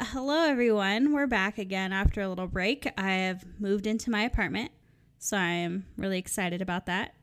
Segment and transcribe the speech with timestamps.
[0.00, 1.12] hello everyone.
[1.12, 2.90] We're back again after a little break.
[2.98, 4.70] I have moved into my apartment,
[5.18, 7.14] so I am really excited about that.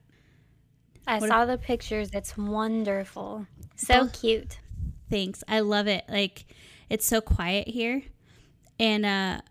[1.07, 2.09] I What saw the pictures.
[2.13, 3.47] It's wonderful.
[3.75, 4.09] So Oh.
[4.13, 4.59] cute.
[5.09, 5.43] Thanks.
[5.47, 6.05] I love it.
[6.07, 6.45] Like
[6.89, 8.03] it's so quiet here.
[8.79, 9.41] And uh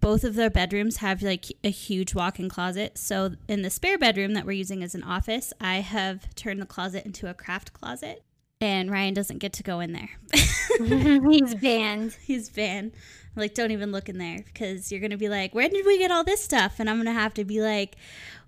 [0.00, 2.98] both of their bedrooms have like a huge walk-in closet.
[2.98, 6.66] So in the spare bedroom that we're using as an office, I have turned the
[6.66, 8.22] closet into a craft closet.
[8.64, 10.08] And Ryan doesn't get to go in there.
[11.30, 12.16] He's banned.
[12.22, 12.92] He's banned.
[13.36, 16.10] Like, don't even look in there because you're gonna be like, "Where did we get
[16.10, 17.96] all this stuff?" And I'm gonna have to be like,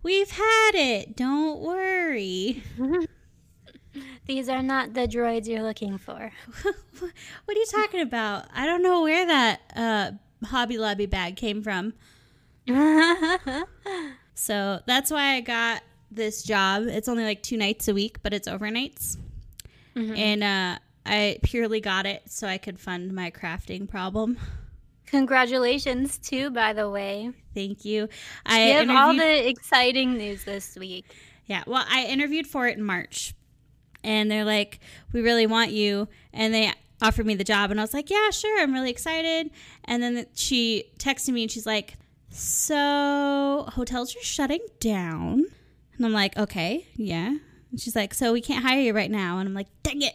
[0.03, 1.17] "We've had it.
[1.17, 2.63] Don't worry."
[4.27, 6.33] These are not the droids you're looking for.
[6.63, 8.47] what are you talking about?
[8.55, 11.93] I don't know where that uh, Hobby Lobby bag came from.
[14.35, 16.85] So that's why I got this job.
[16.87, 19.19] It's only like two nights a week, but it's overnights.
[19.97, 24.37] And uh, I purely got it so I could fund my crafting problem.
[25.07, 27.31] Congratulations, too, by the way.
[27.55, 28.09] Thank you.
[28.45, 31.07] I You have all the exciting news this week.
[31.47, 33.33] Yeah, well, I interviewed for it in March,
[34.03, 34.81] and they're like,
[35.13, 38.31] "We really want you," and they offered me the job, and I was like, "Yeah,
[38.31, 39.51] sure, I'm really excited."
[39.85, 41.95] And then she texted me, and she's like,
[42.31, 45.45] "So hotels are shutting down,"
[45.97, 47.37] and I'm like, "Okay, yeah."
[47.77, 50.15] And she's like, "So we can't hire you right now," and I'm like, "Dang it."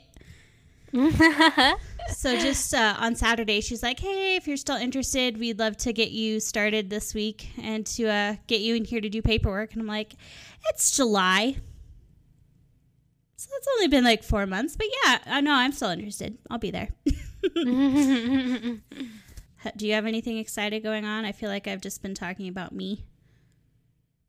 [2.10, 5.94] So just uh, on Saturday, she's like, "Hey, if you're still interested, we'd love to
[5.94, 9.74] get you started this week and to uh, get you in here to do paperwork."
[9.74, 10.16] And I'm like,
[10.70, 11.58] "It's July,
[13.36, 16.40] so it's only been like four months, but yeah, I know I'm still interested.
[16.50, 16.90] I'll be there."
[19.78, 21.26] Do you have anything excited going on?
[21.26, 23.06] I feel like I've just been talking about me.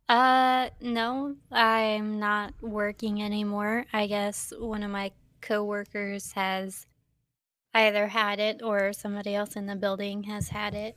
[0.09, 3.87] Uh, no, I'm not working anymore.
[3.93, 6.87] I guess one of my coworkers has
[7.75, 10.97] either had it or somebody else in the building has had it.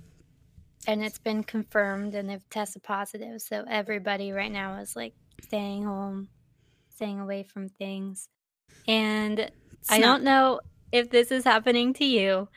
[0.87, 3.41] And it's been confirmed and they've tested positive.
[3.41, 6.27] So everybody right now is like staying home,
[6.89, 8.27] staying away from things.
[8.87, 10.59] And It's I not- don't know
[10.91, 12.49] if this is happening to you,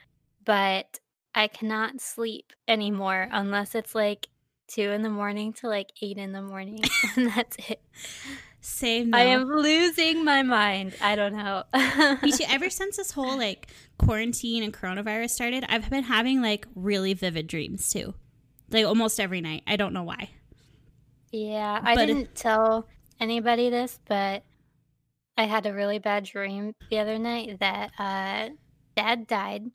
[0.44, 0.98] but
[1.34, 4.28] I cannot sleep anymore unless it's like
[4.68, 6.80] two in the morning to like eight in the morning.
[7.16, 7.80] and that's it.
[8.60, 9.14] Same.
[9.14, 10.94] I am losing my mind.
[11.00, 11.64] I don't know.
[12.22, 12.44] Me too.
[12.48, 13.68] Ever since this whole like
[13.98, 18.14] quarantine and coronavirus started, I've been having like really vivid dreams too.
[18.70, 19.62] Like almost every night.
[19.66, 20.30] I don't know why.
[21.32, 22.86] yeah, I But didn't tell
[23.20, 24.42] anybody this, but
[25.36, 28.50] I had a really bad dream the other night that uh,
[28.96, 29.70] dad died.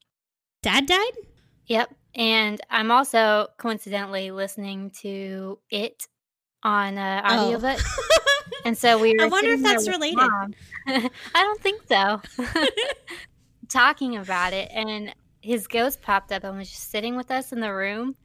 [0.62, 1.14] Dad died?
[1.68, 1.94] Yep.
[2.16, 6.08] And I'm also coincidentally listening to it
[6.64, 7.80] on uh, audiobook.
[8.66, 10.20] And so we were I wonder if that's related.
[10.88, 12.22] I don't think so.
[13.70, 17.60] Talking about it, and his ghost popped up and was just sitting with us in
[17.62, 18.16] the room.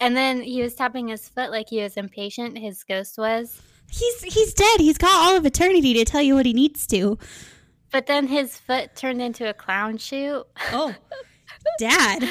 [0.00, 2.58] And then he was tapping his foot like he was impatient.
[2.58, 4.80] His ghost was, He's he's dead.
[4.80, 7.16] He's got all of eternity to tell you what he needs to.
[7.90, 10.94] but then his foot turned into a clown shoe, Oh,
[11.78, 12.28] Dad.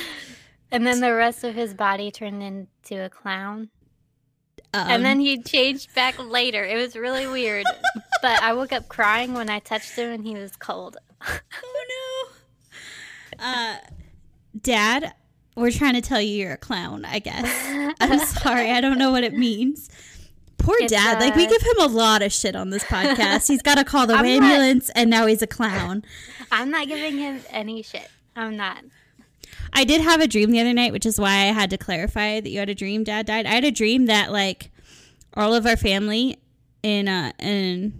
[0.71, 3.69] And then the rest of his body turned into a clown.
[4.73, 6.63] Um, and then he changed back later.
[6.63, 7.65] It was really weird.
[8.21, 10.97] but I woke up crying when I touched him, and he was cold.
[11.27, 12.29] oh
[13.39, 13.43] no.
[13.43, 13.77] Uh,
[14.61, 15.13] Dad,
[15.55, 17.05] we're trying to tell you you're a clown.
[17.05, 17.93] I guess.
[17.99, 18.71] I'm sorry.
[18.71, 19.89] I don't know what it means.
[20.57, 21.19] Poor It's, dad.
[21.19, 23.47] Like we give him a lot of shit on this podcast.
[23.47, 26.03] He's got to call the I'm not- ambulance, and now he's a clown.
[26.51, 28.09] I'm not giving him any shit.
[28.35, 28.83] I'm not.
[29.73, 32.39] I did have a dream the other night, which is why I had to clarify
[32.39, 33.45] that you had a dream dad died.
[33.45, 34.71] I had a dream that like
[35.33, 36.37] all of our family
[36.83, 37.93] in uh in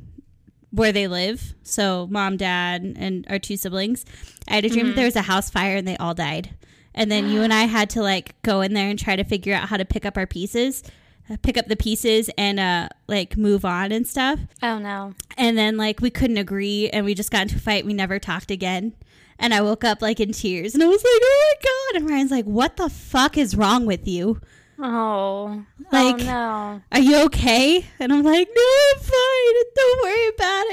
[0.72, 4.06] where they live, so mom, dad, and our two siblings.
[4.48, 6.52] I had a dream that there was a house fire and they all died.
[6.94, 9.54] And then you and I had to like go in there and try to figure
[9.54, 10.84] out how to pick up our pieces,
[11.30, 14.40] uh, pick up the pieces and uh like move on and stuff.
[14.62, 15.14] Oh no.
[15.38, 17.86] And then like we couldn't agree and we just got into a fight.
[17.86, 18.94] We never talked again.
[19.40, 22.02] And I woke up like in tears and I was like, oh my God.
[22.02, 24.42] And Ryan's like, what the fuck is wrong with you?
[24.78, 24.84] Oh.
[24.84, 26.82] oh like- oh no.
[26.92, 27.86] Are you okay?
[28.00, 29.54] And I'm like, no, I'm fine.
[29.76, 30.66] Don't worry about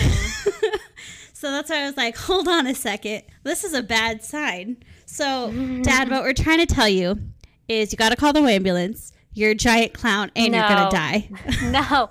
[0.00, 0.80] it.
[1.32, 3.22] so that's why I was like, hold on a second.
[3.44, 4.78] This is a bad sign.
[5.06, 5.52] So,
[5.82, 7.20] Dad, what we're trying to tell you
[7.68, 9.12] is you got to call the ambulance.
[9.32, 11.28] You're a giant clown and you're going to die.
[11.70, 12.10] no,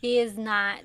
[0.00, 0.80] he is not.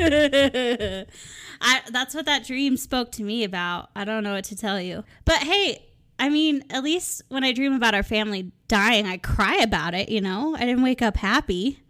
[0.00, 3.90] I that's what that dream spoke to me about.
[3.96, 5.04] I don't know what to tell you.
[5.24, 9.56] But hey, I mean, at least when I dream about our family dying, I cry
[9.56, 10.56] about it, you know?
[10.56, 11.80] I didn't wake up happy.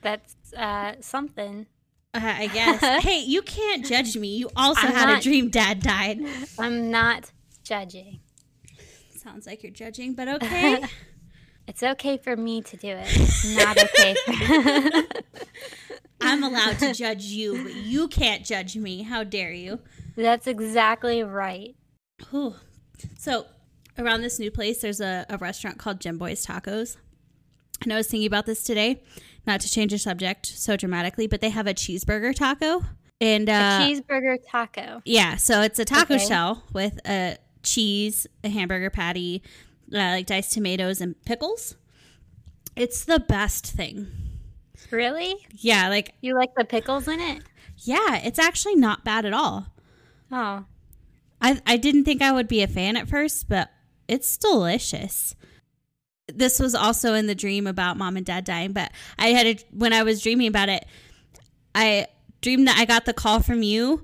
[0.00, 1.66] That's uh, something.
[2.14, 2.80] Uh, I guess.
[3.02, 4.36] hey, you can't judge me.
[4.36, 6.20] You also I'm had a dream dad died.
[6.58, 7.30] I'm not
[7.62, 8.20] judging.
[9.16, 10.82] Sounds like you're judging, but okay.
[11.66, 13.56] it's okay for me to do it.
[13.56, 14.14] Not okay.
[14.14, 15.04] For-
[16.20, 19.02] I'm allowed to judge you, but you can't judge me.
[19.02, 19.80] How dare you?
[20.16, 21.74] That's exactly right.
[22.30, 22.54] Whew.
[23.18, 23.46] So,
[23.98, 26.96] around this new place, there's a, a restaurant called Jimboy's Tacos.
[27.82, 29.02] And I was thinking about this today,
[29.46, 32.82] not to change the subject so dramatically, but they have a cheeseburger taco.
[33.20, 35.02] And uh, a cheeseburger taco.
[35.04, 36.26] Yeah, so it's a taco Okay.
[36.26, 39.42] shell with a cheese, a hamburger patty,
[39.92, 41.76] uh, like diced tomatoes and pickles.
[42.76, 44.08] It's the best thing.
[44.90, 45.36] Really?
[45.52, 47.42] Yeah, like You like the pickles in it?
[47.78, 49.66] yeah, it's actually not bad at all.
[50.30, 50.64] Oh,
[51.40, 53.70] I I didn't think I would be a fan at first, but
[54.08, 55.34] it's delicious.
[56.28, 59.58] This was also in the dream about mom and dad dying, but I had a,
[59.72, 60.86] when I was dreaming about it,
[61.74, 62.06] I
[62.40, 64.02] dreamed that I got the call from you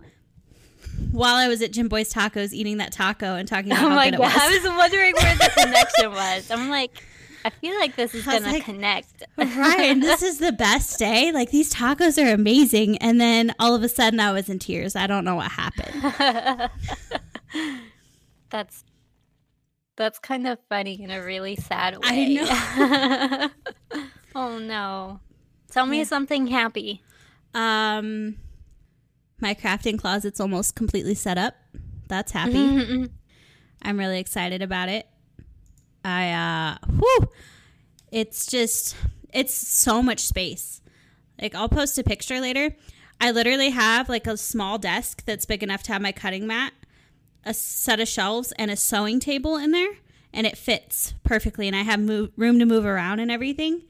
[1.13, 4.21] while I was at Jimboy's Tacos eating that taco and talking about oh my god!
[4.23, 6.51] I was wondering where the connection was.
[6.51, 6.91] I'm like,
[7.45, 9.23] I feel like this is I was gonna connect.
[9.39, 11.33] Ryan, this is the best day.
[11.33, 12.99] Like these tacos are amazing.
[12.99, 14.95] And then all of a sudden I was in tears.
[14.97, 16.71] I don't know what happened.
[18.51, 18.85] that's
[19.97, 22.39] that's kind of funny in a really sad way.
[22.41, 23.51] I
[23.91, 23.99] know.
[24.35, 25.21] oh no!
[25.71, 26.05] Tell me Yeah.
[26.05, 27.03] something happy.
[27.55, 28.37] Um
[29.41, 31.55] my crafting closet's almost completely set up.
[32.09, 32.55] That's happy.
[32.55, 33.11] Mhm.
[33.83, 35.07] I'm really excited about it.
[36.05, 37.29] I uh whew,
[38.11, 38.97] it's just
[39.33, 40.81] it's so much space.
[41.41, 42.75] Like I'll post a picture later.
[43.21, 46.73] I literally have like a small desk that's big enough to have my cutting mat,
[47.45, 49.93] a set of shelves and a sewing table in there
[50.33, 53.83] and it fits perfectly and I have move, room to move around and everything.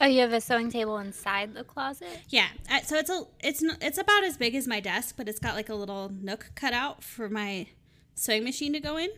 [0.00, 2.20] Oh, you have a sewing table inside the closet.
[2.28, 2.46] Yeah,
[2.84, 5.68] so it's a it's it's about as big as my desk, but it's got like
[5.68, 7.66] a little nook cut out for my
[8.14, 9.10] sewing machine to go in.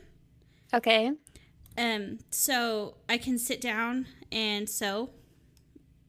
[0.73, 1.13] Okay.
[1.77, 5.11] Um, so I can sit down and sew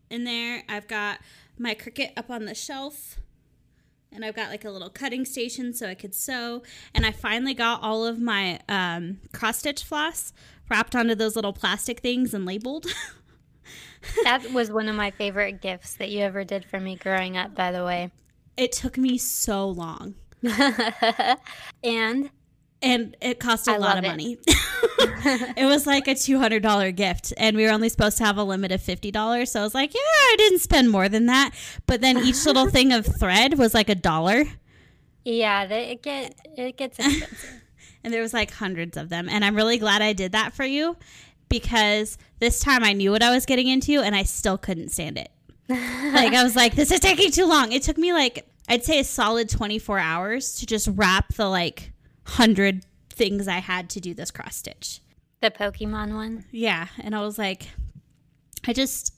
[0.09, 0.63] in there.
[0.69, 1.19] I've got
[1.57, 3.17] my Cricut up on the shelf,
[4.11, 6.63] and I've got like a little cutting station so I could sew.
[6.95, 10.31] And I finally got all of my um, cross stitch floss
[10.69, 12.85] wrapped onto those little plastic things and labeled.
[14.23, 17.55] That was one of my favorite gifts that you ever did for me growing up,
[17.55, 18.11] by the way.
[18.57, 20.15] it took me so long,
[21.83, 22.29] and
[22.81, 24.07] and it cost a I lot of it.
[24.07, 24.37] money.
[24.97, 28.37] it was like a two hundred dollar gift, and we were only supposed to have
[28.37, 29.51] a limit of fifty dollars.
[29.51, 31.51] So I was like, yeah, I didn't spend more than that.
[31.85, 34.45] But then each little thing of thread was like a dollar,
[35.23, 37.61] yeah, they, it get it gets expensive.
[38.03, 39.29] and there was like hundreds of them.
[39.29, 40.97] And I'm really glad I did that for you
[41.51, 45.19] because this time I knew what I was getting into, and I still couldn't stand
[45.19, 45.29] it.
[45.69, 47.71] like I was like, this is taking too long.
[47.71, 51.47] It took me like I'd say a solid twenty four hours to just wrap the
[51.47, 51.91] like
[52.25, 55.01] hundred things I had to do this cross stitch.
[55.41, 56.45] the Pokemon one.
[56.51, 56.87] Yeah.
[56.99, 57.67] And I was like,
[58.65, 59.13] I just,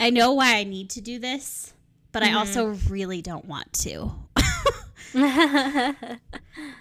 [0.00, 1.72] I know why I need to do this,
[2.12, 2.38] but I mm-hmm.
[2.38, 4.10] also really don't want to.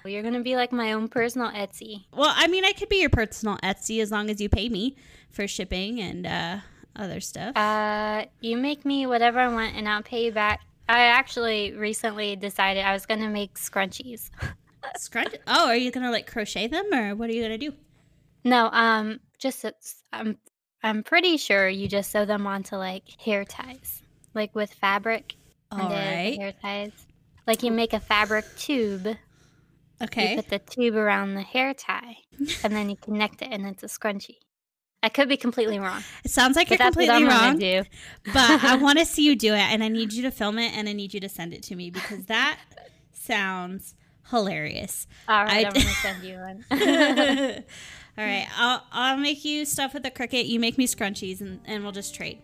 [0.05, 2.05] You're gonna be like my own personal Etsy.
[2.13, 4.95] Well, I mean, I could be your personal Etsy as long as you pay me
[5.29, 6.57] for shipping and uh,
[6.95, 7.55] other stuff.
[7.55, 10.61] Uh, you make me whatever I want, and I'll pay you back.
[10.89, 14.29] I actually recently decided I was gonna make scrunchies.
[14.97, 15.35] Scrunch.
[15.47, 17.73] Oh, are you gonna like crochet them, or what are you gonna do?
[18.45, 20.37] No, um, just it's- I'm
[20.83, 24.01] I'm pretty sure you just sew them onto like hair ties,
[24.33, 25.35] like with fabric.
[25.71, 26.37] All right.
[26.39, 26.91] hair ties.
[27.47, 29.07] Like you make a fabric tube.
[30.03, 30.31] Okay.
[30.31, 32.17] You put the tube around the hair tie,
[32.63, 34.35] and then you connect it, and it's a scrunchie.
[35.01, 37.83] I could be completely wrong, It sounds like but you're completely wrong, do.
[38.25, 40.75] but I want to see you do it, and I need you to film it,
[40.75, 42.59] and I need you to send it to me because that
[43.13, 43.95] sounds
[44.29, 45.07] hilarious.
[45.27, 46.65] All right, I I'm gonna send you one.
[48.17, 50.47] All right, I'll I'll make you stuff with the Cricut.
[50.47, 52.39] You make me scrunchies, and, and we'll just trade.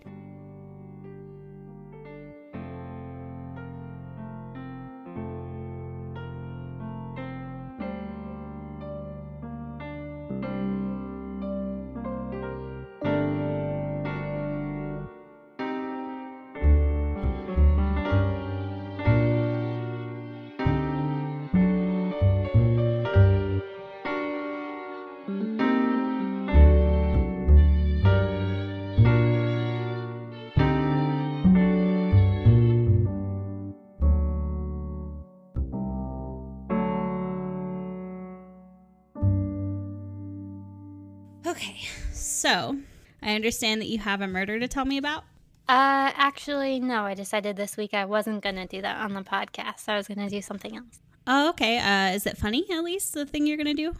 [42.43, 42.77] So
[43.21, 45.23] I understand that you have a murder to tell me about.
[45.69, 47.03] Uh, actually, no.
[47.03, 49.87] I decided this week I wasn't gonna do that on the podcast.
[49.87, 50.99] I was gonna do something else.
[51.25, 51.79] Oh, okay.
[51.79, 53.95] Uh, is it funny at least the thing you're gonna do?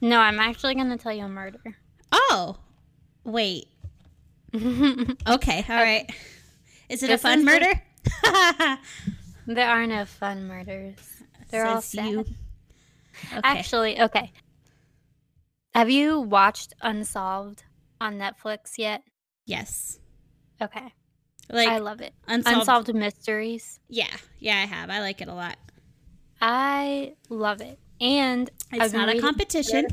[0.00, 1.76] No, I'm actually going to tell you a murder.
[2.12, 2.56] Oh,
[3.24, 3.68] wait.
[4.54, 6.10] Okay, all right.
[6.88, 8.78] Is it a fun is the- murder?
[9.46, 10.96] there are no fun murders.
[11.50, 12.10] They're all Says sad.
[12.10, 12.20] you.
[12.20, 13.40] Okay.
[13.44, 14.32] Actually, okay.
[15.74, 17.64] Have you watched Unsolved
[18.00, 19.02] on Netflix yet?
[19.46, 19.98] yes.
[20.62, 20.92] Okay.
[21.48, 22.12] Like I love it.
[22.28, 22.58] unsolved.
[22.60, 23.80] Unsolved Mysteries.
[23.88, 24.90] Yeah, yeah, I have.
[24.90, 25.56] I like it a lot.
[26.40, 27.78] I love it.
[28.00, 29.86] And It's not a competition.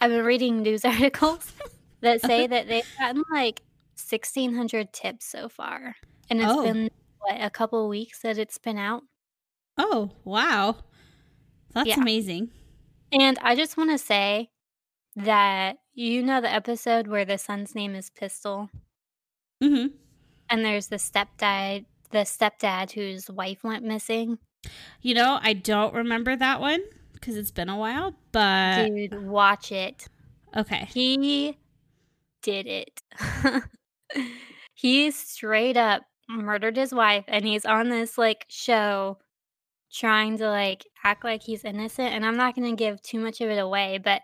[0.00, 1.52] I've been reading news articles
[2.00, 2.26] that uh-huh.
[2.26, 3.62] say that they've gotten like
[4.10, 5.94] 1,600 tips so far.
[6.30, 6.62] And it's Oh.
[6.62, 9.02] been, what, a couple weeks that it's been out?
[9.78, 10.76] Oh, wow.
[11.74, 12.00] That's Yeah.
[12.00, 12.50] amazing.
[13.12, 14.50] And I just want to say
[15.16, 18.70] that you know the episode where the son's name is Pistol
[19.60, 19.86] hmm
[20.48, 24.38] and there's the stepdad the stepdad whose wife went missing.
[25.00, 26.82] You know, I don't remember that one
[27.14, 30.08] because it's been a while, but Dude, watch it.
[30.56, 30.90] okay.
[30.92, 31.58] He
[32.42, 33.02] did it.
[34.74, 39.18] he straight up murdered his wife and he's on this like show
[39.92, 43.40] trying to like act like he's innocent and I'm not going to give too much
[43.40, 44.22] of it away, but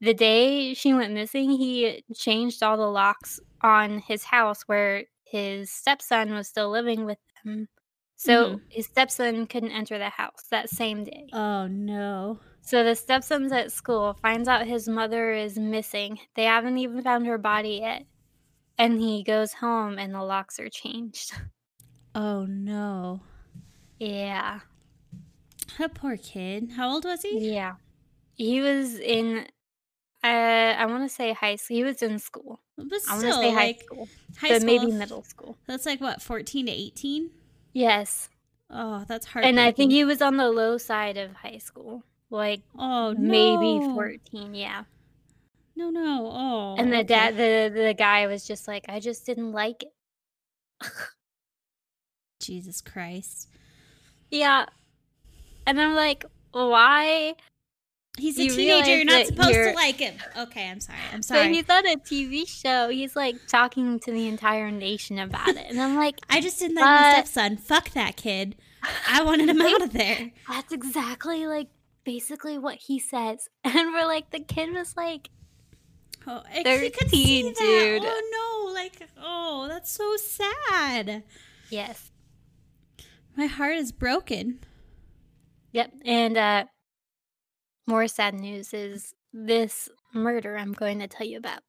[0.00, 5.70] the day she went missing, he changed all the locks on his house where his
[5.70, 7.68] stepson was still living with him.
[8.16, 8.62] So Mhm.
[8.70, 11.28] his stepson couldn't enter the house that same day.
[11.32, 12.40] Oh, no.
[12.62, 16.20] So the stepson's at school, finds out his mother is missing.
[16.34, 18.04] They haven't even found her body yet.
[18.78, 21.32] And he goes home and the locks are changed.
[22.12, 23.22] Oh, no.
[24.00, 24.60] Yeah.
[25.78, 26.72] That poor kid.
[26.72, 27.52] How old was he?
[27.52, 27.76] Yeah.
[28.34, 29.46] He was in
[30.22, 31.76] uh I want to say high school.
[31.76, 32.60] He was in school.
[32.76, 34.08] But I want to say high like, school.
[34.38, 34.78] high but school.
[34.78, 35.56] maybe middle school.
[35.66, 37.30] That's like what, 14 to 18?
[37.72, 38.28] Yes.
[38.70, 39.44] Oh, that's hard.
[39.44, 42.04] And I think he was on the low side of high school.
[42.30, 43.94] Like Oh, maybe no.
[43.94, 44.84] 14, yeah.
[45.76, 46.30] No, no.
[46.32, 46.76] Oh.
[46.78, 49.92] And the dad the the guy was just like I just didn't like it.
[52.40, 53.48] Jesus Christ.
[54.30, 54.66] Yeah.
[55.66, 57.34] And I'm like, why?
[58.18, 58.96] He's a You teenager.
[58.96, 60.14] You're not supposed you're- to like him.
[60.36, 60.98] Okay, I'm sorry.
[61.12, 61.54] I'm But sorry.
[61.54, 62.88] he's on a TV show.
[62.88, 65.66] He's like talking to the entire nation about it.
[65.68, 67.56] And I'm like, I just didn't like my stepson.
[67.56, 68.56] Fuck that kid.
[69.08, 70.32] I wanted him out of there.
[70.48, 71.68] that's exactly like
[72.04, 73.48] basically what he says.
[73.64, 75.30] And we're like, the kid was like,
[76.26, 77.56] Oh, I you could see that.
[77.56, 78.02] dude.
[78.04, 78.74] Oh no!
[78.74, 81.22] Like, oh, that's so sad.
[81.70, 82.10] yes.
[83.36, 84.58] My heart is broken.
[85.72, 85.92] Yep.
[86.04, 86.64] And uh
[87.86, 91.60] more sad news is this murder I'm going to tell you about.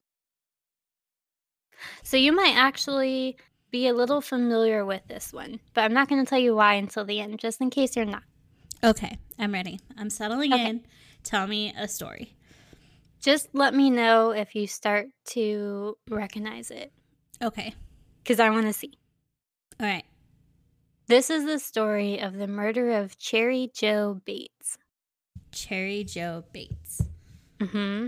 [2.04, 3.38] So you might actually
[3.72, 6.74] be a little familiar with this one, but I'm not going to tell you why
[6.76, 8.24] until the end, just in case you're not.
[8.84, 9.80] Okay, I'm ready.
[9.98, 10.68] I'm settling Okay.
[10.70, 10.86] in.
[11.24, 12.36] Tell me a story.
[13.22, 16.92] Just let me know if you start to recognize it,
[17.42, 17.74] Okay.
[18.24, 18.94] because I want to see.
[19.80, 20.04] All right.
[21.08, 24.78] This is the story of the murder of Cherry Jo Bates.
[25.52, 27.02] Cherry Jo Bates.
[27.62, 28.08] hmm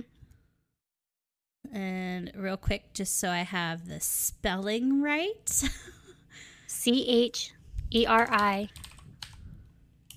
[1.72, 5.64] And real quick, just so I have the spelling right.
[6.68, 7.54] C H
[7.92, 8.70] E R I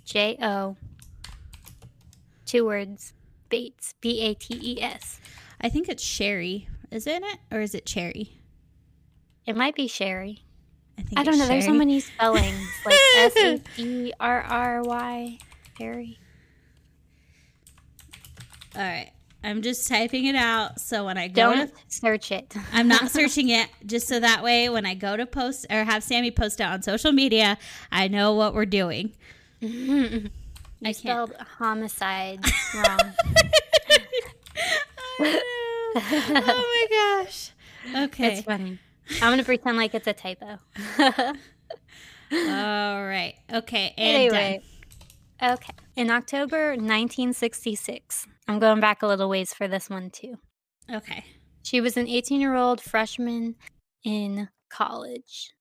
[0.05, 0.77] J O.
[2.47, 3.13] Two words.
[3.49, 3.95] Bates.
[4.01, 5.21] B A T E S.
[5.61, 7.39] I think it's Sherry, isn't it?
[7.51, 8.41] Or is it Cherry?
[9.47, 10.43] It might be Sherry.
[10.99, 11.47] I think I don't know.
[11.47, 12.69] There's so many spellings.
[12.85, 15.39] Like S E R R Y.
[15.79, 16.19] Sherry.
[18.77, 19.11] All right.
[19.43, 22.53] I'm just typing it out so when I go Don't to search it.
[22.73, 26.03] I'm not searching it just so that way when I go to post or have
[26.03, 27.57] Sammy post it on social media,
[27.93, 29.13] I know what we're doing.
[29.61, 30.31] you
[30.83, 30.97] I can't.
[30.97, 32.41] spelled homicide
[32.75, 33.13] wrong.
[35.21, 35.41] I know.
[35.99, 37.53] oh my gosh.
[38.05, 38.39] Okay.
[38.39, 38.79] It's funny.
[39.23, 40.59] I'm gonna pretend like it's a typo.
[40.99, 41.35] All
[42.33, 43.35] right.
[43.53, 43.95] Okay.
[43.97, 44.61] And anyway,
[45.43, 45.73] okay.
[45.97, 50.39] In October 1966, I'm going back a little ways for this one too.
[50.93, 51.25] Okay.
[51.63, 53.57] She was an 18 year old freshman
[54.05, 55.53] in college.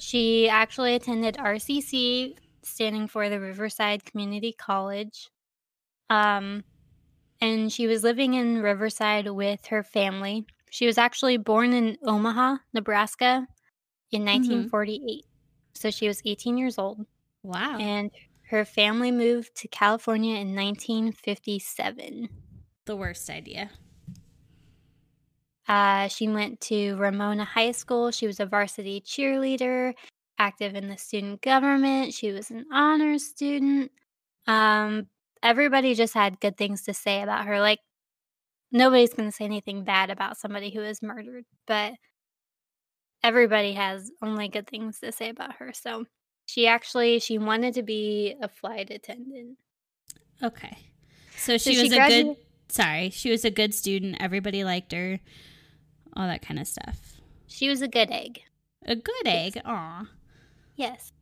[0.00, 5.28] She actually attended RCC, standing for the Riverside Community College.
[6.10, 6.64] Um,
[7.40, 10.46] and she was living in Riverside with her family.
[10.70, 13.46] She was actually born in Omaha, Nebraska
[14.10, 15.24] in 1948.
[15.74, 17.06] So she was 18 years old.
[17.42, 17.78] Wow.
[17.78, 18.10] And
[18.50, 22.28] her family moved to California in 1957.
[22.86, 23.70] the worst idea.
[25.68, 28.10] Uh, she went to Ramona High School.
[28.10, 29.92] She was a varsity cheerleader,
[30.38, 32.14] active in the student government.
[32.14, 33.92] She was an honors student.
[34.46, 35.08] Um,
[35.42, 37.60] everybody just had good things to say about her.
[37.60, 37.80] Like
[38.72, 41.92] nobody's going to say anything bad about somebody who is murdered, but
[43.22, 45.72] everybody has only good things to say about her.
[45.74, 46.06] So
[46.48, 49.58] she actually she wanted to be a flight attendant.
[50.42, 50.78] Okay.
[51.36, 52.36] So she so was she a good
[52.68, 54.16] sorry, she was a good student.
[54.18, 55.20] Everybody liked her.
[56.16, 57.20] All that kind of stuff.
[57.46, 58.40] She was a good egg.
[58.86, 59.56] A good egg.
[59.56, 59.64] Yes.
[59.66, 60.06] Aw.
[60.76, 61.12] Yes.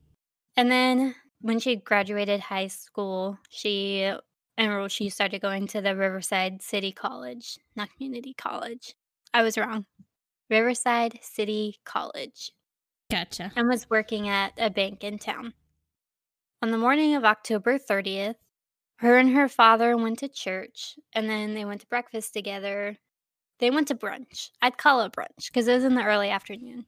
[0.57, 4.21] And then when she graduated high school, she uh,
[4.57, 8.95] enrolled she started going to the Riverside City College, not community college.
[9.35, 9.87] I was wrong.
[10.49, 12.53] Riverside City College.
[13.11, 13.53] Gotcha.
[13.57, 15.55] And was working at a bank in town.
[16.63, 18.37] On the morning of October 30th,
[18.97, 22.97] her and her father went to church and then they went to breakfast together.
[23.59, 24.51] They went to brunch.
[24.61, 26.87] I'd call it brunch because it was in the early afternoon.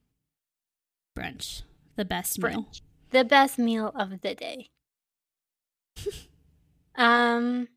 [1.17, 1.63] Brunch.
[1.95, 2.55] The best brunch.
[2.55, 2.69] meal.
[3.11, 4.69] The best meal of the day.
[6.95, 7.67] um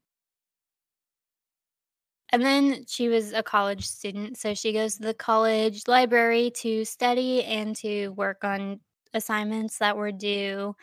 [2.33, 6.87] and then she was a college student, so she goes to the college library to
[6.87, 8.81] study and to work on
[9.13, 10.75] assignments that were due.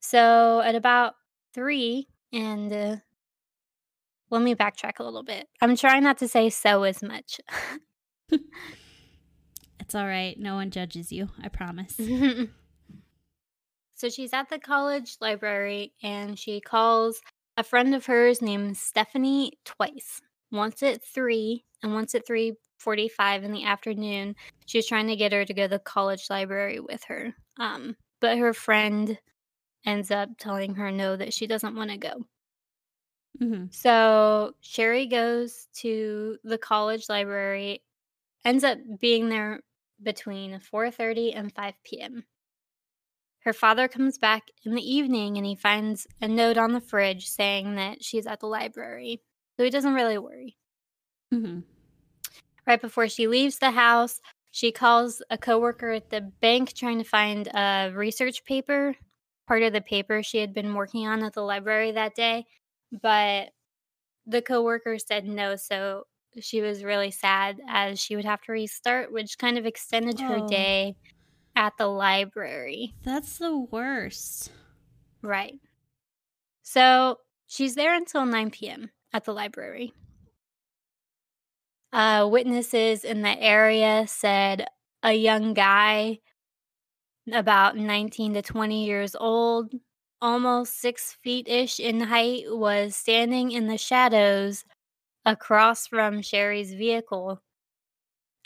[0.00, 1.14] So at about
[1.54, 2.96] three, and uh,
[4.28, 5.48] let me backtrack a little bit.
[5.62, 7.40] I'm trying not to say so as much.
[8.30, 10.38] it's all right.
[10.38, 11.96] No one judges you, I promise.
[13.94, 17.22] so she's at the college library and she calls
[17.56, 23.52] a friend of hers named Stephanie twice once at 3 and once at 3:45 in
[23.52, 24.36] the afternoon.
[24.66, 27.34] She was trying to get her to go to the college library with her.
[27.58, 29.18] Um, but her friend
[29.86, 32.26] ends up telling her no that she doesn't want to go.
[33.40, 33.66] Mm-hmm.
[33.70, 37.82] So Sherry goes to the college library,
[38.44, 39.60] ends up being there
[40.02, 42.24] between 4:30 and 5 p.m.
[43.40, 47.28] Her father comes back in the evening and he finds a note on the fridge
[47.28, 49.22] saying that she's at the library.
[49.60, 50.56] So he doesn't really worry.
[51.34, 51.58] Mm-hmm.
[52.66, 54.18] Right before she leaves the house,
[54.50, 58.96] she calls a coworker at the bank trying to find a research paper,
[59.46, 62.46] part of the paper she had been working on at the library that day.
[62.90, 63.50] But
[64.24, 66.04] the coworker said no, so
[66.40, 70.38] she was really sad as she would have to restart, which kind of extended her
[70.38, 70.48] oh.
[70.48, 70.96] day
[71.54, 72.94] at the library.
[73.02, 74.52] That's the worst.
[75.20, 75.60] Right.
[76.62, 79.92] So she's there until 9 p.m at the library.
[81.92, 84.66] Uh, witnesses in the area said
[85.02, 86.18] a young guy,
[87.32, 89.72] about 19 to 20 years old,
[90.20, 94.64] almost six feet ish in height, was standing in the shadows
[95.24, 97.42] across from Sherry's vehicle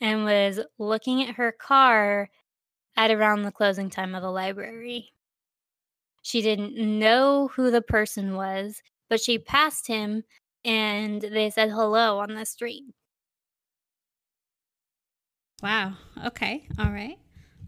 [0.00, 2.30] and was looking at her car
[2.96, 5.12] at around the closing time of the library.
[6.22, 10.24] She didn't know who the person was, but she passed him
[10.64, 12.84] and they said hello on the street.
[15.62, 15.94] Wow.
[16.26, 16.68] Okay.
[16.78, 17.18] All right.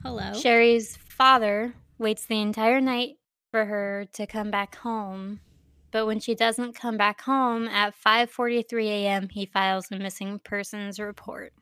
[0.03, 0.35] Hello.
[0.35, 3.17] Sherry's father waits the entire night
[3.51, 5.41] for her to come back home.
[5.91, 10.99] But when she doesn't come back home at 5:43 a.m., he files a missing persons
[10.99, 11.55] report.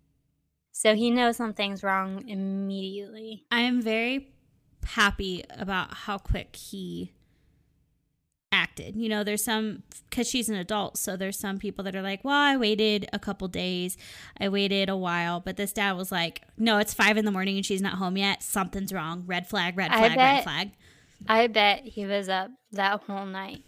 [0.73, 3.45] So he knows something's wrong immediately.
[3.51, 4.35] I am very
[4.85, 7.14] happy about how quick he
[8.55, 8.97] acted.
[8.97, 12.25] You know, there's some because she's an adult, so there's some people that are like,
[12.25, 13.97] "Well, I waited a couple days,
[14.41, 17.57] I waited a while," but this dad was like, "No, it's five in the morning
[17.57, 18.43] and she's not home yet.
[18.43, 19.25] Something's wrong.
[19.27, 19.77] Red flag.
[19.77, 20.15] Red flag.
[20.15, 20.71] Bet, red flag."
[21.29, 23.63] I bet he was up that whole night.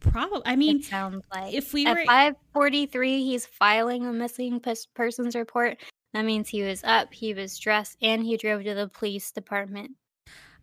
[0.00, 0.42] Probably.
[0.44, 4.06] I mean, it sounds like if we were at were five forty three, he's filing
[4.06, 4.62] a missing
[4.94, 5.78] persons report.
[6.12, 9.92] That means he was up, he was dressed, and he drove to the police department.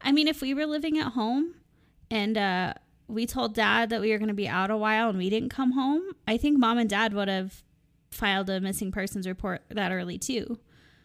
[0.02, 1.56] I mean, if we were living at home
[2.12, 2.74] and uh
[3.08, 5.50] we told dad that we were going to be out a while and we didn't
[5.50, 7.64] come home, I think mom and dad would have
[8.12, 10.60] filed a missing persons report that early too.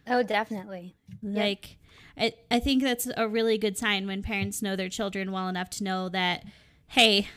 [0.07, 0.95] Oh, definitely.
[1.21, 1.77] Like,
[2.17, 2.35] yep.
[2.51, 5.69] I, I think that's a really good sign when parents know their children well enough
[5.71, 6.43] to know that,
[6.87, 7.29] hey,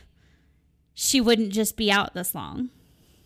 [0.93, 2.69] she wouldn't just be out this long.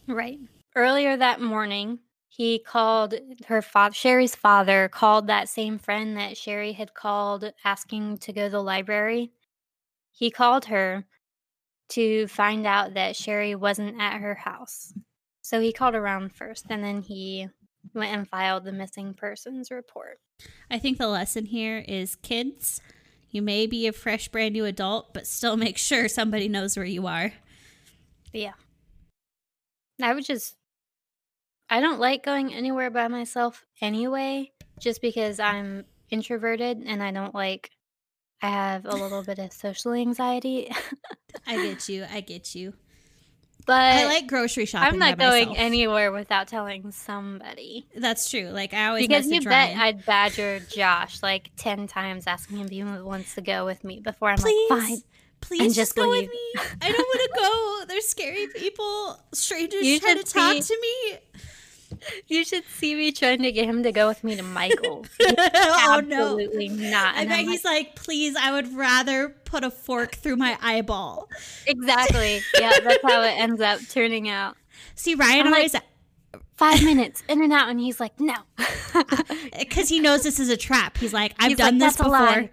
[0.07, 0.39] Right.
[0.75, 3.15] Earlier that morning, he called
[3.47, 8.45] her father, Sherry's father, called that same friend that Sherry had called asking to go
[8.45, 9.31] to the library.
[10.11, 11.05] He called her
[11.91, 14.93] to find out that Sherry wasn't at her house.
[15.41, 17.47] So he called around first and then he
[17.93, 20.19] went and filed the missing persons report.
[20.69, 22.79] I think the lesson here is kids,
[23.29, 26.85] you may be a fresh, brand new adult, but still make sure somebody knows where
[26.85, 27.33] you are.
[28.31, 28.53] Yeah.
[30.01, 30.55] I would just,
[31.69, 37.35] I don't like going anywhere by myself anyway, just because I'm introverted and I don't
[37.35, 37.71] like
[38.41, 40.71] I have a little bit of social anxiety.
[41.47, 42.05] I get you.
[42.11, 42.73] I get you.
[43.67, 44.93] But I like grocery shopping.
[44.93, 45.57] I'm not going myself.
[45.59, 47.85] anywhere without telling somebody.
[47.95, 48.47] That's true.
[48.49, 49.79] Like I always Because you bet Ryan.
[49.79, 53.99] I'd badger Josh like 10 times asking him if he wants to go with me
[53.99, 54.97] before I'm please, like, fine.
[55.41, 56.23] please and just, just go leave.
[56.23, 56.61] with me.
[56.81, 57.85] I don't want to go.
[57.93, 61.19] There's scary people, strangers You trying to talk see- to me.
[62.27, 65.05] You should see me trying to get him to go with me to Michael.
[65.21, 66.37] oh no.
[66.37, 67.15] Absolutely not.
[67.15, 70.57] I And bet I'm he's like, please, I would rather put a fork through my
[70.61, 71.29] eyeball.
[71.67, 72.41] exactly.
[72.59, 74.55] Yeah, that's how it ends up turning out.
[74.95, 75.75] See, Ryan I'm like- always,
[76.55, 78.35] Five minutes in and out, and he's like, no.
[79.57, 80.95] because he knows this is a trap.
[80.95, 82.49] He's like, I've He's done like, this before.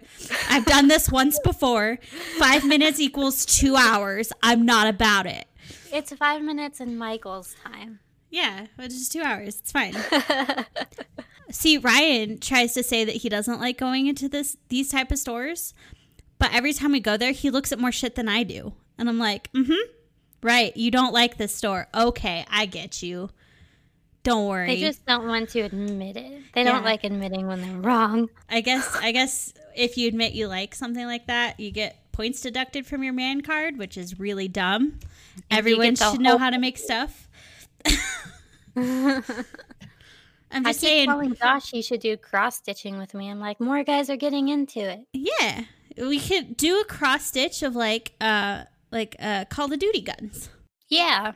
[0.49, 1.99] I've done this once before.
[2.39, 4.31] Five minutes equals two hours.
[4.41, 5.45] I'm not about it.
[5.93, 7.99] it's five minutes in Michael's time.
[8.29, 9.59] Yeah, it's just two hours.
[9.59, 9.95] It's fine.
[11.51, 15.17] See, Ryan tries to say that he doesn't like going into this these type of
[15.17, 15.73] stores,
[16.37, 19.09] but every time we go there, he looks at more shit than I do, and
[19.09, 19.91] I'm like, mm-hmm,
[20.43, 20.75] right.
[20.77, 21.87] You don't like this store.
[21.93, 23.31] Okay, I get you.
[24.21, 24.67] Don't worry.
[24.67, 26.43] They just don't want to admit it.
[26.53, 28.29] They don't like admitting when they're wrong.
[28.49, 32.41] I guess I guess if you admit you like something like that, you get points
[32.41, 34.99] deducted from your man card, which is really dumb.
[35.49, 37.28] Everyone should know how to make stuff.
[40.51, 43.29] I'm I just keep saying, telling Josh he should do cross stitching with me.
[43.29, 45.01] I'm like, more guys are getting into it.
[45.13, 45.63] yeah,
[45.97, 50.49] we could do a cross stitch of like uh like uh Call of Duty guns.
[50.87, 51.33] Yeah,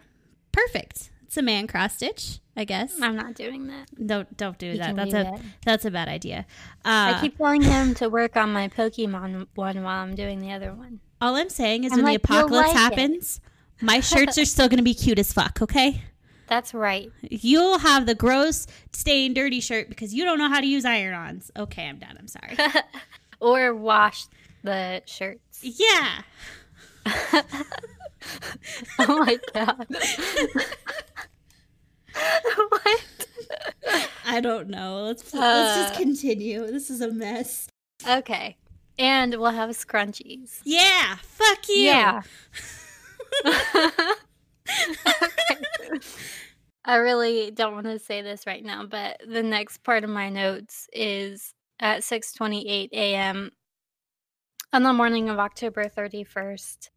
[0.52, 1.10] Perfect.
[1.24, 2.94] It's a man cross stitch, I guess.
[3.02, 3.88] I'm not doing that.
[4.08, 4.96] Don't don't do You that.
[4.96, 5.42] That's do a that.
[5.66, 6.46] that's a bad idea.
[6.86, 10.52] Uh, I keep telling him to work on my Pokemon one while I'm doing the
[10.52, 11.00] other one.
[11.22, 13.42] all I'm saying is I'm when like, the apocalypse like it." happens,
[13.82, 15.60] my shirts are still gonna be cute as fuck.
[15.62, 16.04] Okay.
[16.48, 17.12] That's right.
[17.22, 21.52] You'll have the gross, stained, dirty shirt because you don't know how to use iron-ons.
[21.58, 22.16] Okay, I'm done.
[22.20, 22.58] I'm sorry.
[23.40, 24.26] Or wash
[24.64, 25.60] the shirts.
[25.64, 26.22] yeah.
[29.00, 29.86] Oh my god.
[32.70, 33.02] what?
[34.26, 35.04] I don't know.
[35.04, 35.98] Let's let's just Uh.
[35.98, 36.66] continue.
[36.72, 37.68] This is a mess.
[38.08, 38.56] Okay.
[38.98, 40.62] And we'll have scrunchies.
[40.64, 41.16] Yeah.
[41.22, 41.76] Fuck you.
[41.76, 42.22] Yeah.
[46.86, 50.30] I really don't want to say this right now, but the next part of my
[50.30, 53.52] notes is at 6:28 a.m.
[54.74, 56.90] on the morning of October 31st.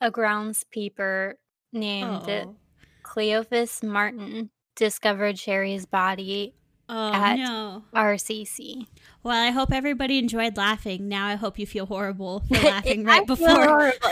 [0.00, 1.34] A groundskeeper
[1.72, 2.56] named Oh.
[3.02, 6.54] Cleophas Martin discovered Sherry's body
[6.88, 7.82] Oh At- no.
[7.94, 8.86] RCC.
[9.22, 11.08] Well, I hope everybody enjoyed laughing.
[11.08, 13.92] Now I hope you feel horrible for laughing right before.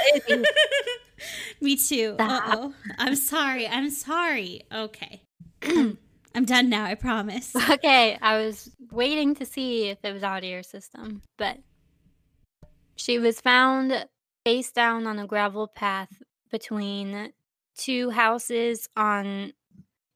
[1.61, 2.17] Me too.
[2.19, 2.75] Uh-oh.
[2.99, 3.67] I'm sorry.
[3.67, 4.63] I'm sorry.
[4.73, 5.23] Okay.
[6.35, 6.85] I'm done now.
[6.85, 7.55] I promise.
[7.71, 11.59] Okay, I was waiting to see if it was out of your system, but
[12.97, 14.07] she was found
[14.45, 17.33] face down on a gravel path between
[17.77, 19.53] two houses on.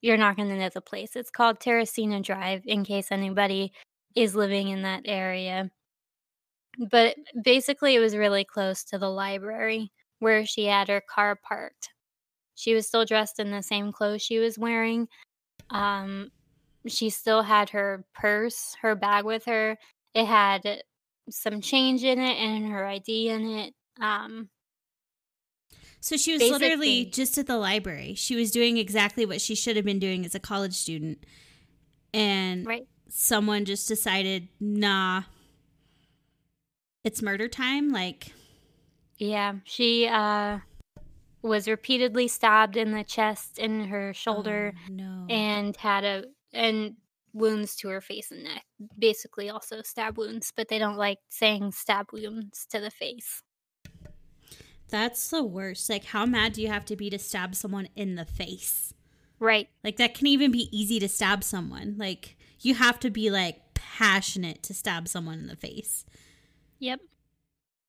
[0.02, 1.16] You're not going to know the place.
[1.16, 3.72] It's called Terracina Drive, in case anybody
[4.14, 5.70] is living in that area.
[6.90, 11.90] But basically, it was really close to the library where she had her car parked.
[12.54, 15.08] She was still dressed in the same clothes she was wearing.
[15.70, 16.30] Um,
[16.86, 19.76] she still had her purse, her bag with her.
[20.14, 20.82] It had
[21.28, 23.74] some change in it and her ID in it.
[24.00, 24.48] Um,
[26.00, 28.14] So she was literally just at the library.
[28.14, 31.24] She was doing exactly what she should have been doing as a college student.
[32.14, 32.86] And right.
[33.08, 35.22] someone just decided, nah,
[37.02, 37.90] it's murder time.
[37.90, 38.32] Like,
[39.18, 39.54] Yeah.
[39.64, 40.58] She uh
[41.42, 45.26] was repeatedly stabbed in the chest and her shoulder oh, no.
[45.30, 46.96] and had a and
[47.32, 48.64] wounds to her face and neck.
[48.98, 53.42] Basically also stab wounds, but they don't like saying stab wounds to the face.
[54.88, 55.90] That's the worst.
[55.90, 58.94] Like, how mad do you have to be to stab someone in the face?
[59.38, 59.68] Right.
[59.84, 61.96] Like, that can even be easy to stab someone.
[61.98, 66.04] Like, you have to be like passionate to stab someone in the face.
[66.78, 67.00] Yep.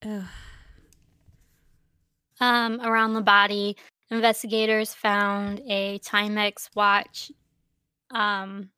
[0.05, 0.23] Ugh.
[2.39, 3.77] Um, around the body,
[4.11, 7.31] investigators found a Timex watch,
[8.11, 8.69] um,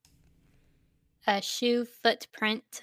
[1.28, 2.82] a shoe footprint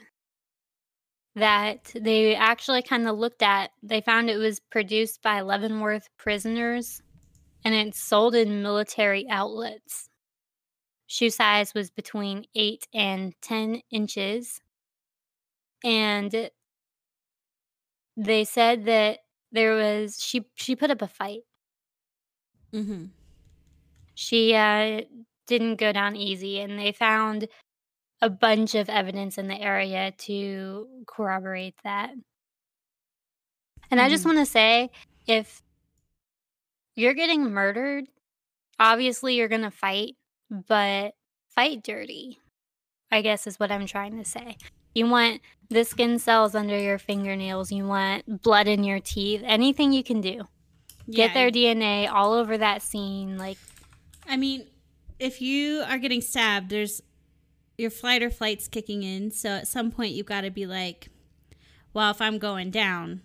[1.35, 3.71] that they actually kind of looked at.
[3.83, 7.03] They found it was produced by Leavenworth prisoners
[7.65, 10.09] and it's sold in military outlets.
[11.09, 14.61] Shoe size was between 8 and 10 inches.
[15.85, 16.51] And
[18.17, 19.19] they said that
[19.57, 21.42] there was she she put up a fight.
[22.73, 23.07] Mm-hmm.
[24.14, 25.03] She uh,
[25.47, 27.49] didn't go down easy, and they found
[28.23, 32.12] a bunch of evidence in the area to corroborate that.
[33.90, 34.27] And I just Mhm.
[34.27, 34.90] want to say,
[35.27, 35.62] if
[36.95, 38.05] you're getting murdered
[38.79, 40.16] obviously you're going to fight,
[40.51, 41.14] but
[41.55, 42.38] fight dirty.
[43.11, 44.57] I guess is what I'm trying to say.
[44.96, 49.92] You want the skin cells under your fingernails, you want blood in your teeth, anything
[49.92, 50.48] you can do.
[51.11, 53.59] Get their DNA all over that scene like
[54.26, 54.66] I mean,
[55.18, 57.02] if you are getting stabbed, there's
[57.76, 59.30] your flight or flight's kicking in.
[59.30, 61.11] So at some point, you've got to be like,
[61.92, 63.20] well, if I'm going down,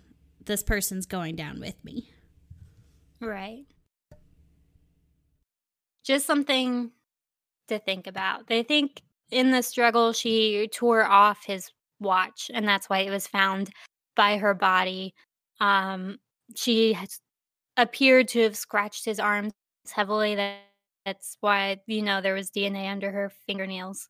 [0.45, 2.11] this person's going down with me.
[3.21, 3.65] Right.
[6.03, 6.91] Just something
[7.67, 8.47] to think about.
[8.47, 13.27] They think in the struggle, she tore off his watch, and that's why it was
[13.27, 13.71] found
[14.15, 15.13] by her body.
[15.59, 16.19] Um,
[16.55, 17.19] she has
[17.77, 19.53] appeared to have scratched his arms
[19.89, 20.35] heavily.
[20.35, 20.57] That,
[21.05, 24.09] that's why, you know, there was DNA under her fingernails.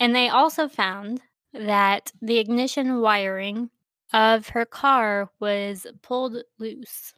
[0.00, 1.20] And they also found
[1.52, 3.70] that the ignition wiring
[4.12, 7.12] of her car was pulled loose.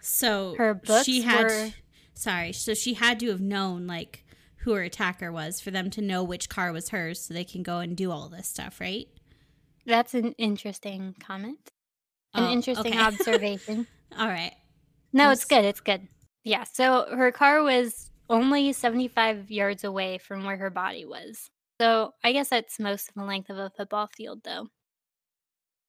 [0.00, 1.70] So Her books she had were-
[2.14, 4.24] sorry, so she had to have known like
[4.62, 7.62] who her attacker was for them to know which car was hers so they can
[7.62, 9.08] go and do all this stuff, right?
[9.86, 11.70] That's an interesting comment.
[12.34, 13.02] An Oh, interesting okay.
[13.02, 13.86] observation.
[14.16, 14.54] All right.
[15.12, 15.64] No, I'm it's good.
[15.64, 16.06] It's good.
[16.44, 16.64] Yeah.
[16.64, 21.50] So her car was only 75 yards away from where her body was.
[21.80, 24.68] So I guess that's most of the length of a football field, though.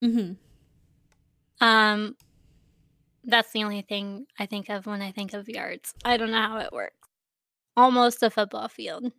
[0.03, 0.37] Mm
[1.59, 1.65] hmm.
[1.65, 2.15] Um,
[3.23, 5.93] that's the only thing I think of when I think of yards.
[6.03, 7.02] I don't know how it works.
[7.77, 9.11] Almost a football field.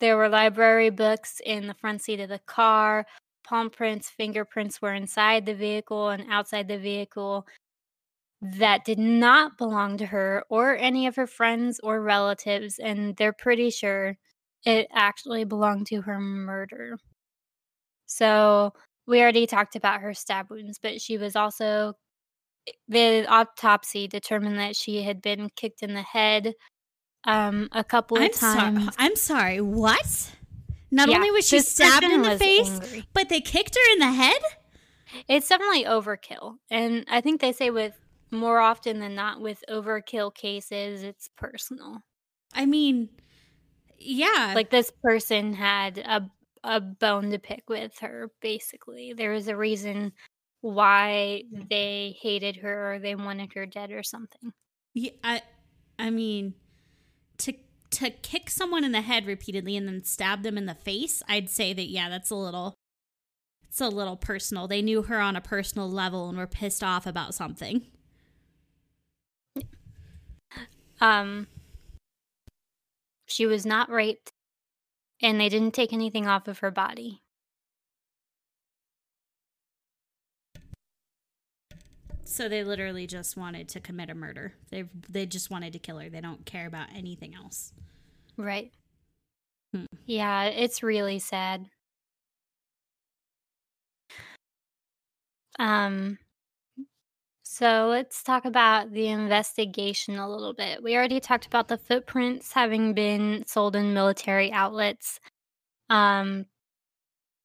[0.00, 3.06] There were library books in the front seat of the car.
[3.44, 7.46] Palm prints, fingerprints were inside the vehicle and outside the vehicle
[8.42, 12.78] that did not belong to her or any of her friends or relatives.
[12.78, 14.16] And they're pretty sure
[14.64, 16.98] it actually belonged to her murder.
[18.06, 18.72] So
[19.06, 21.94] we already talked about her stab wounds, but she was also
[22.68, 26.54] eh, the autopsy determined that she had been kicked in the head
[27.24, 28.60] um a couple of I'm sorry.
[28.72, 28.94] times.
[28.98, 29.60] I'm sorry.
[29.60, 30.34] What?
[30.90, 33.04] Not Yeah, only was she stabbed in the face, angry.
[33.12, 34.40] but they kicked her in the head?
[35.28, 36.56] It's definitely overkill.
[36.70, 37.98] And I think they say with
[38.30, 42.02] more often than not with overkill cases, it's personal.
[42.54, 43.10] I mean,
[43.98, 44.52] yeah.
[44.54, 46.30] Like this person had a
[46.64, 49.12] a bone to pick with her, basically.
[49.12, 50.12] There was a reason
[50.60, 54.52] why they hated her or they wanted her dead or something.
[54.94, 55.42] Yeah, I,
[55.98, 56.54] I mean,
[57.90, 61.50] to kick someone in the head repeatedly and then stab them in the face, I'd
[61.50, 62.74] say that yeah, that's a little,
[63.68, 64.68] it's a little personal.
[64.68, 67.86] They knew her on a personal level and were pissed off about something.
[71.00, 71.46] Um
[73.26, 74.32] she was not raped
[75.22, 77.22] and they didn't take anything off of her body.
[82.28, 84.52] So they literally just wanted to commit a murder.
[84.70, 86.10] They they just wanted to kill her.
[86.10, 87.72] They don't care about anything else.
[88.36, 88.70] Right.
[89.74, 89.86] Hmm.
[90.04, 91.70] Yeah, it's really sad.
[95.58, 96.18] Um
[97.42, 100.82] so let's talk about the investigation a little bit.
[100.82, 105.18] We already talked about the footprints having been sold in military outlets.
[105.88, 106.44] Um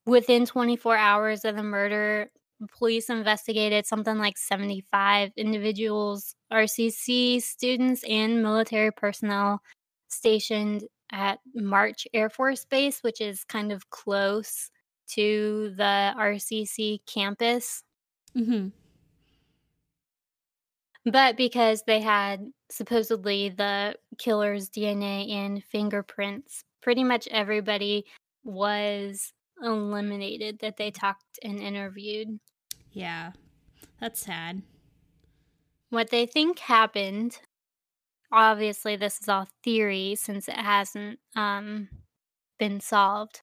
[0.06, 2.30] within 24 hours of the murder,
[2.72, 9.62] police investigated something like 75 individuals, RCC students and military personnel
[10.08, 14.70] stationed at March Air Force Base, which is kind of close
[15.10, 17.84] to the RCC campus.
[18.36, 18.70] Mm-hmm.
[21.12, 28.06] But because they had supposedly the killer's DNA and fingerprints, pretty much everybody
[28.44, 29.34] was
[29.64, 32.40] eliminated that they talked and interviewed.
[32.92, 33.34] Yeah,
[34.00, 34.64] that's sad.
[35.90, 37.40] What they think happened,
[38.32, 41.90] obviously, this is all theory since it hasn't um,
[42.60, 43.42] been solved.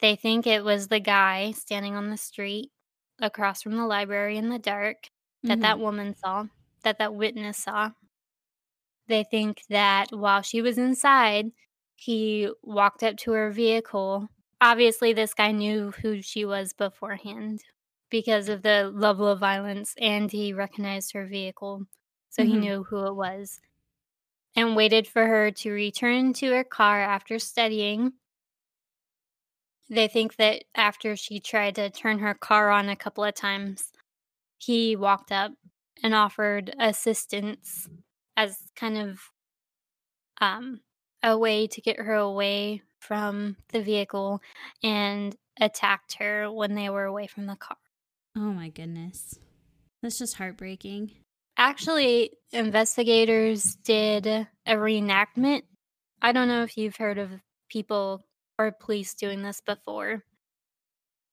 [0.00, 2.72] They think it was the guy standing on the street
[3.20, 5.10] across from the library in the dark
[5.46, 5.62] that Mhm.
[5.62, 6.46] that woman saw,
[6.84, 7.92] that that witness saw.
[9.08, 11.50] They think that while she was inside,
[11.96, 14.28] he walked up to her vehicle.
[14.60, 17.64] Obviously, this guy knew who she was beforehand
[18.10, 21.86] because of the level of violence, and he recognized her vehicle.
[22.30, 22.58] So he Mhm.
[22.58, 23.60] knew who it was
[24.56, 28.14] and waited for her to return to her car after studying.
[29.90, 33.92] They think that after she tried to turn her car on a couple of times,
[34.58, 35.52] he walked up
[36.02, 37.88] and offered assistance
[38.36, 39.32] as kind of
[40.40, 40.80] um,
[41.22, 44.40] a way to get her away from the vehicle
[44.82, 47.76] and attacked her when they were away from the car.
[48.36, 49.38] Oh my goodness,
[50.02, 51.10] that's just heartbreaking.
[51.56, 55.62] actually, investigators did a reenactment.
[56.22, 57.30] I don't know if you've heard of
[57.68, 58.24] people
[58.58, 60.22] or police doing this before.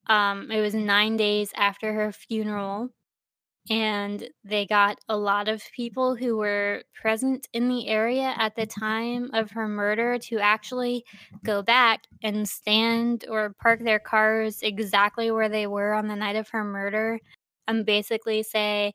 [0.08, 2.90] Um, it was nine days after her funeral,
[3.70, 8.66] and they got a lot of people who were present in the area at the
[8.66, 11.04] time of her murder to actually
[11.44, 16.36] go back and stand or park their cars exactly where they were on the night
[16.36, 17.20] of her murder
[17.68, 18.94] and basically say,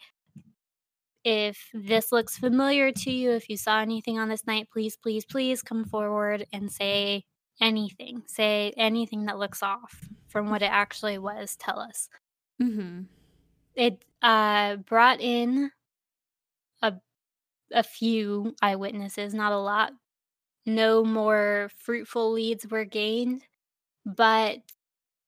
[1.24, 5.24] if this looks familiar to you, if you saw anything on this night, please, please,
[5.24, 7.24] please come forward and say
[7.60, 8.22] anything.
[8.26, 11.56] Say anything that looks off from what it actually was.
[11.56, 12.08] Tell us.
[12.62, 13.02] Mm-hmm.
[13.80, 15.70] It uh, brought in
[16.82, 16.92] a
[17.72, 19.92] a few eyewitnesses, not a lot.
[20.66, 23.44] No more fruitful leads were gained,
[24.04, 24.58] but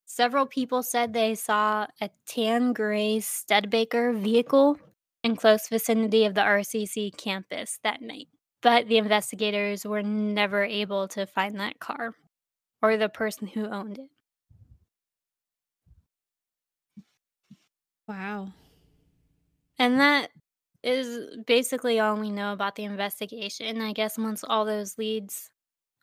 [0.04, 4.78] several people said they saw a tan gray Studebaker vehicle
[5.24, 8.28] in close vicinity of the RCC campus that night.
[8.60, 12.12] But the investigators were never able to find that car
[12.82, 14.10] or the person who owned it.
[18.12, 18.48] Wow.
[19.78, 20.28] And that
[20.82, 23.80] is basically all we know about the investigation.
[23.80, 25.48] I guess once all those leads,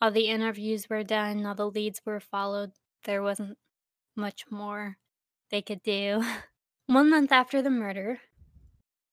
[0.01, 2.71] all the interviews were done, all the leads were followed,
[3.03, 3.59] there wasn't
[4.15, 4.97] much more
[5.51, 6.23] they could do.
[6.87, 8.17] One month after the murder,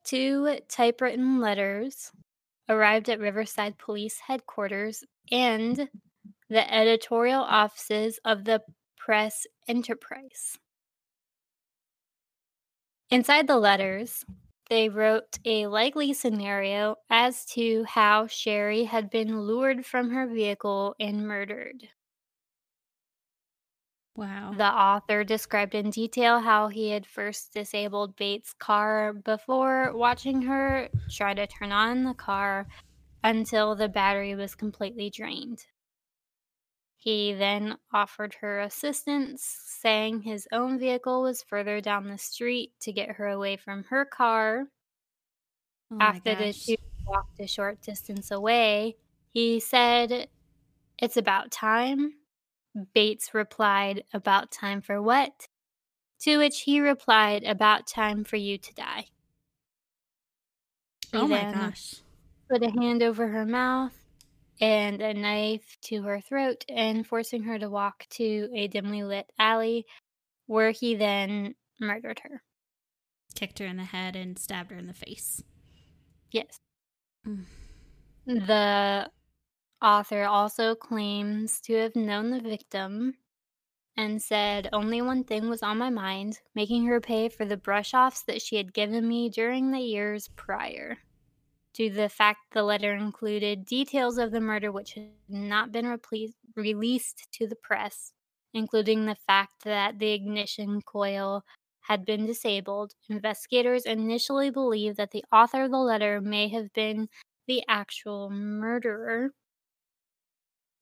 [0.02, 2.12] two typewritten letters
[2.66, 5.90] arrived at Riverside Police Headquarters and
[6.48, 8.62] the editorial offices of the
[8.96, 10.58] Press Enterprise.
[13.10, 14.24] Inside the letters,
[14.68, 20.94] they wrote a likely scenario as to how Sherry had been lured from her vehicle
[20.98, 21.88] and murdered.
[24.16, 24.54] Wow.
[24.56, 30.88] The author described in detail how he had first disabled Bates' car before watching her
[31.10, 32.66] try to turn on the car
[33.22, 35.66] until the battery was completely drained.
[37.06, 42.90] He then offered her assistance, saying his own vehicle was further down the street to
[42.92, 44.64] get her away from her car.
[45.92, 46.74] Oh After the two
[47.06, 48.96] walked a short distance away,
[49.32, 50.26] he said,
[51.00, 52.14] It's about time.
[52.92, 55.46] Bates replied, About time for what?
[56.22, 59.04] To which he replied, About time for you to die.
[61.12, 61.94] He oh my then gosh.
[62.50, 64.05] Put a hand over her mouth
[64.60, 69.30] and a knife to her throat and forcing her to walk to a dimly lit
[69.38, 69.86] alley
[70.46, 72.42] where he then murdered her.
[73.34, 75.42] Kicked her in the head and stabbed her in the face.
[76.30, 76.58] Yes.
[77.26, 77.44] Mm.
[78.26, 79.10] The
[79.82, 83.14] author also claims to have known the victim
[83.96, 87.94] and said only one thing was on my mind making her pay for the brush
[87.94, 90.98] offs that she had given me during the years prior
[91.76, 95.98] to the fact the letter included details of the murder which had not been
[96.54, 98.12] released to the press,
[98.54, 101.44] including the fact that the ignition coil
[101.80, 102.94] had been disabled.
[103.10, 107.08] Investigators initially believed that the author of the letter may have been
[107.46, 109.32] the actual murderer.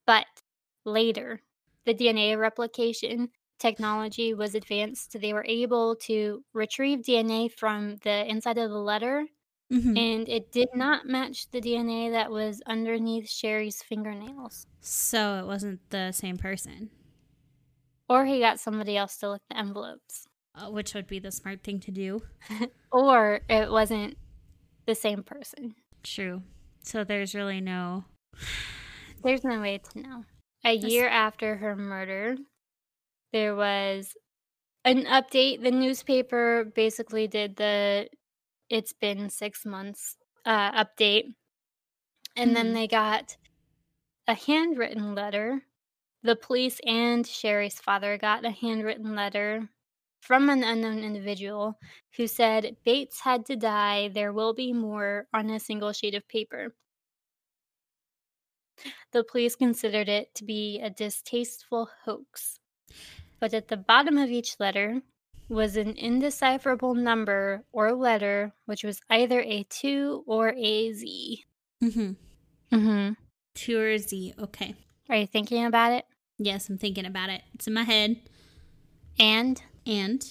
[0.07, 0.27] But
[0.85, 1.43] later,
[1.87, 5.21] the DNA replication technology was advanced.
[5.21, 9.27] They were able to retrieve DNA from the inside of the letter
[9.75, 9.99] Mhm.
[9.99, 14.67] and it did not match the DNA that was underneath Sherry's fingernails.
[14.81, 16.91] So it wasn't the same person,
[18.09, 20.27] Or he got somebody else to lick the envelopes.
[20.55, 22.23] uh, which would be the smart thing to do.
[22.93, 24.17] Or it wasn't
[24.87, 25.75] the same person.
[26.05, 26.43] True.
[26.85, 28.05] So there's really no.
[29.25, 30.25] There's no way to know.
[30.65, 32.37] A That's- year after her murder,
[33.33, 34.15] there was
[34.85, 35.63] an update.
[35.63, 38.09] The newspaper basically did the
[38.71, 41.35] it's been six months uh, update.
[42.37, 42.75] And then Mhm.
[42.75, 43.37] they got
[44.27, 45.67] a handwritten letter.
[46.23, 49.71] The police and Sherry's father got a handwritten letter
[50.21, 51.79] from an unknown individual
[52.17, 54.09] who said Bates had to die.
[54.09, 56.77] There will be more on a single sheet of paper.
[59.13, 62.61] The police considered it to be a distasteful hoax.
[63.41, 65.03] But at the bottom of each letter
[65.49, 71.45] was an indecipherable number or letter, which was either a 2 or a Z.
[71.83, 72.77] Mm-hmm.
[72.77, 73.13] Mm-hmm.
[73.55, 74.35] Two or Z.
[74.39, 74.75] Okay.
[75.09, 76.05] Are you thinking about it?
[76.39, 77.43] Yes, I'm thinking about it.
[77.55, 78.17] It's in my head.
[79.19, 80.25] And And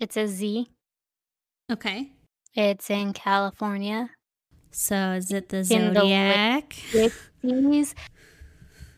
[0.00, 0.70] it's a Z.
[1.70, 2.12] okay.
[2.54, 4.10] It's in California.
[4.72, 6.74] So is it the In the zodiac?
[7.42, 7.94] These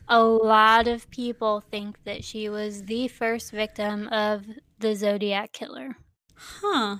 [0.09, 4.43] a lot of people think that she was the first victim of
[4.79, 5.97] the Zodiac killer.
[6.35, 6.97] Huh.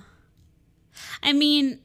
[1.22, 1.80] I mean,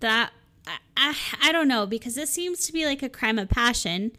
[0.00, 0.32] that
[0.66, 4.12] I, I, I don't know because this seems to be like a crime of passion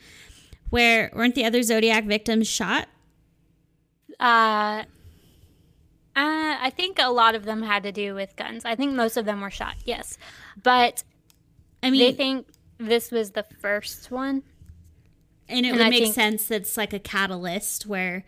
[0.69, 2.87] where weren't the other Zodiac victims shot?
[4.19, 4.83] Uh,
[6.15, 8.63] uh, I think a lot of them had to do with guns.
[8.65, 10.17] I think most of them were shot, yes.
[10.61, 11.03] But
[11.83, 12.47] I mean, they think
[12.77, 14.43] this was the first one.
[15.49, 18.23] and it and would I make think- sense that it's like a catalyst where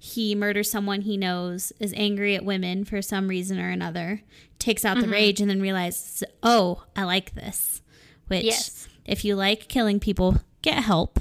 [0.00, 4.22] he murders someone he knows, is angry at women for some reason or another,
[4.58, 5.06] takes out Mm-hmm.
[5.06, 7.82] the rage, and then realizes, oh, I like this.
[8.28, 8.88] Which, Yes.
[9.04, 11.18] if you like killing people, get help.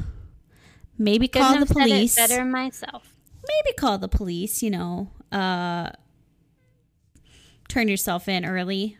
[0.97, 2.15] Maybe Couldn't call the have said it police.
[2.15, 3.13] better myself.
[3.47, 5.89] maybe call the police, you know, uh
[7.69, 8.97] turn yourself in early.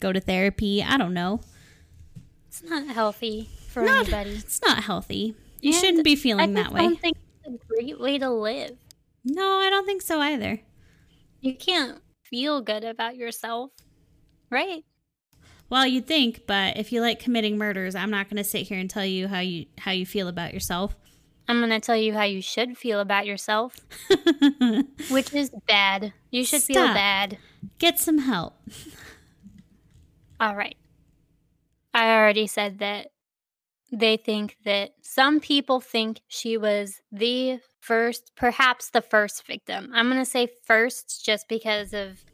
[0.00, 0.82] Go to therapy.
[0.82, 1.40] I don't know.
[2.48, 4.30] It's not healthy for Not, anybody.
[4.36, 5.34] it's not healthy.
[5.60, 6.98] You And shouldn't be feeling that way.
[7.44, 8.76] Don't think it's a great way to live.
[9.24, 10.60] No, I don't think so either.
[11.40, 13.72] You can't feel good about yourself,
[14.50, 14.84] right?
[15.68, 18.78] Well, you'd think, but if you like committing murders, I'm not going to sit here
[18.78, 20.96] and tell you how you how you feel about yourself.
[21.48, 23.76] I'm going to tell you how you should feel about yourself,
[25.10, 26.12] which is bad.
[26.30, 27.38] You should feel bad.
[27.78, 28.54] Get some help.
[30.40, 30.76] All right.
[31.92, 33.08] I already said that
[33.92, 39.90] they think that some people think she was the first, perhaps the first victim.
[39.94, 42.24] I'm going to say first just because of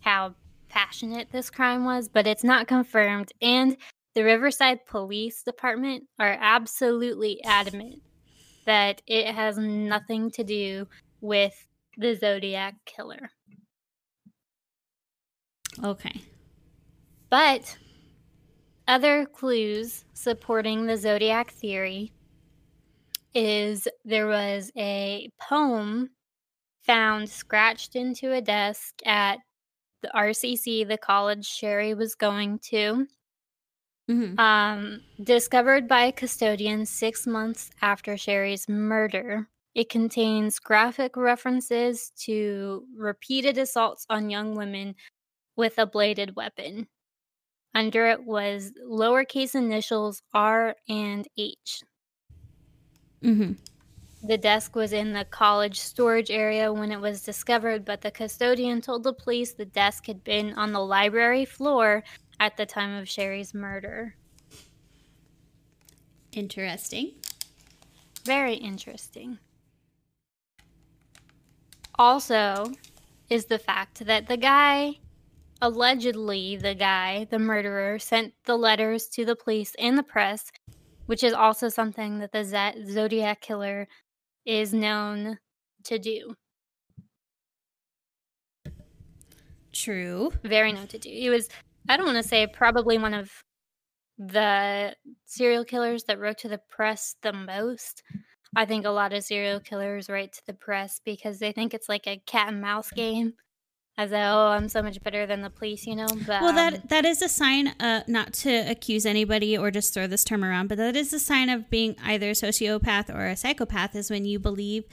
[0.00, 0.34] how
[0.68, 3.32] passionate this crime was, but it's not confirmed.
[3.42, 3.76] And
[4.14, 8.02] the Riverside Police Department are absolutely adamant
[8.64, 10.86] that it has nothing to do
[11.20, 13.30] with the Zodiac killer.
[15.82, 16.22] Okay.
[17.28, 17.76] But
[18.92, 22.12] other clues supporting the zodiac theory
[23.34, 26.10] is there was a poem
[26.82, 29.38] found scratched into a desk at
[30.02, 33.06] the RCC, the college Sherry was going to,
[34.08, 39.48] hmm um, discovered by a custodian six months after Sherry's murder.
[39.74, 44.96] It contains graphic references to repeated assaults on young women
[45.56, 46.88] with a bladed weapon.
[47.74, 51.82] Under it was lowercase initials R and H.
[53.22, 53.52] hmm
[54.22, 58.80] The desk was in the college storage area when it was discovered, but the custodian
[58.80, 62.02] told the police the desk had been on the library floor
[62.40, 64.16] at the time of Sherry's murder.
[66.32, 67.14] Interesting.
[68.24, 69.38] Very interesting.
[71.98, 72.72] Also,
[73.30, 74.98] is the fact that the guy,
[75.62, 80.50] allegedly the guy, the murderer, sent the letters to the police and the press,
[81.06, 83.86] which is also something that the Z- Zodiac killer
[84.44, 85.38] is known
[85.84, 86.34] to do.
[89.72, 90.32] True.
[90.42, 91.08] Very known to do.
[91.08, 91.48] He was,
[91.88, 93.30] I don't want to say probably one of
[94.18, 94.94] the
[95.24, 98.02] serial killers that wrote to the press the most.
[98.54, 101.88] I think a lot of serial killers write to the press because they think it's
[101.88, 103.34] like a cat and mouse game.
[103.98, 106.06] As though, oh, I'm so much better than the police, you know?
[106.06, 107.68] But Well, um, that that is a sign.
[107.78, 111.18] Uh, not to accuse anybody or just throw this term around, but that is a
[111.18, 113.94] sign of being either a sociopath or a psychopath.
[113.94, 114.84] Is when you believe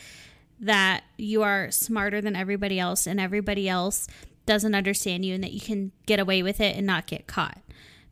[0.59, 4.07] that you are smarter than everybody else, and everybody else
[4.45, 7.59] doesn't understand you, and that you can get away with it and not get caught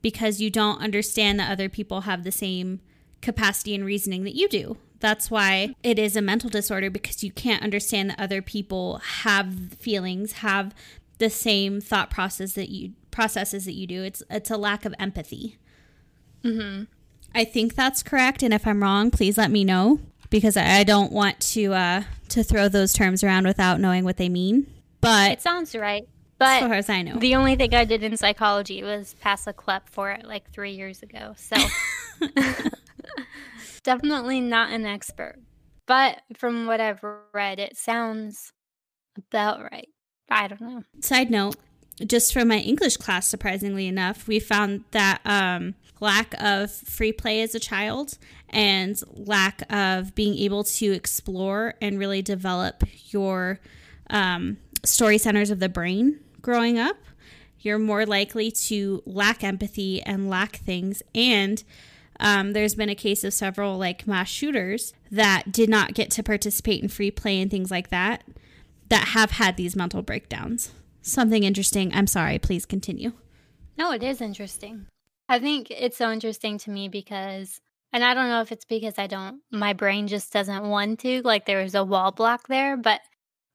[0.02, 2.80] because you don't understand that other people have the same
[3.22, 4.78] capacity and reasoning that you do.
[5.00, 9.74] That's why it is a mental disorder because you can't understand that other people have
[9.74, 10.74] feelings, have
[11.20, 14.04] the same thought process that you processes that you do.
[14.04, 15.58] It's it's a lack of empathy.
[16.44, 16.84] hmm
[17.36, 20.84] I think that's correct, and if I'm wrong, please let me know because I I
[20.84, 24.68] don't want to uh, to throw those terms around without knowing what they mean.
[25.02, 26.04] But it sounds right.
[26.04, 26.08] as
[26.40, 29.54] But far as I know, the only thing I did in psychology was pass a
[29.54, 31.34] CLEP for it like three years ago.
[31.38, 31.56] So
[33.88, 35.38] definitely not an expert.
[35.88, 37.00] But from what I've
[37.34, 38.52] read, it sounds
[39.18, 39.88] about right.
[40.30, 40.84] I don't know.
[41.00, 41.56] Side note,
[42.06, 47.42] just from my English class, surprisingly enough, we found that um, lack of free play
[47.42, 48.18] as a child
[48.50, 53.62] and lack of being able to explore and really develop your
[54.10, 56.98] um, story centers of the brain growing up,
[57.62, 61.02] you're more likely to lack empathy and lack things.
[61.16, 61.64] And
[62.20, 66.24] um, there's been a case of several like mass shooters that did not get to
[66.24, 68.24] participate in free play and things like that
[68.90, 70.72] that have had these mental breakdowns.
[71.02, 71.94] Something interesting.
[71.94, 72.40] I'm sorry.
[72.40, 73.14] Please continue.
[73.78, 74.88] No, it is interesting.
[75.30, 77.62] I think it's so interesting to me because,
[77.94, 81.22] and I don't know if it's because I don't, my brain just doesn't want to,
[81.24, 83.02] like there was a wall block there, but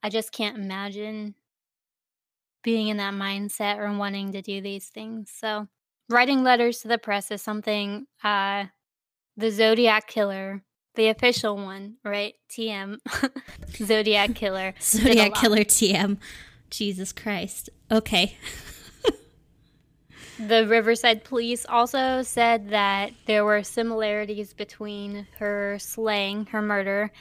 [0.02, 1.34] I just can't imagine
[2.62, 5.32] being in that mindset or wanting to do these things.
[5.34, 5.68] So
[6.08, 8.66] writing letters to the press is something uh,
[9.36, 10.62] the Zodiac Killer,
[10.94, 12.34] the official one, right?
[12.50, 12.98] TM,
[13.76, 14.74] Zodiac Killer.
[14.80, 16.18] Zodiac Killer TM.
[16.70, 17.70] Jesus Christ.
[17.90, 18.36] Okay.
[20.38, 27.12] the Riverside police also said that there were similarities between her slaying, her murder,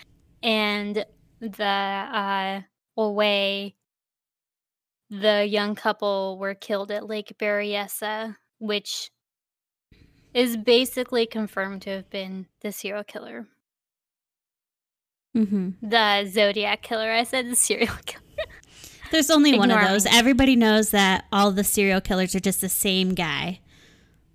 [0.42, 1.06] and
[1.42, 2.62] the uh,
[2.96, 3.76] way
[5.10, 9.10] the young couple were killed at Lake Berryessa, which
[10.34, 13.48] is basically confirmed to have been the serial killer.
[15.36, 15.90] Mm-hmm.
[15.90, 17.12] The Zodiac killer.
[17.12, 18.22] I said the serial killer.
[19.12, 20.06] There's only one of those.
[20.06, 20.12] Me.
[20.14, 23.60] Everybody knows that all the serial killers are just the same guy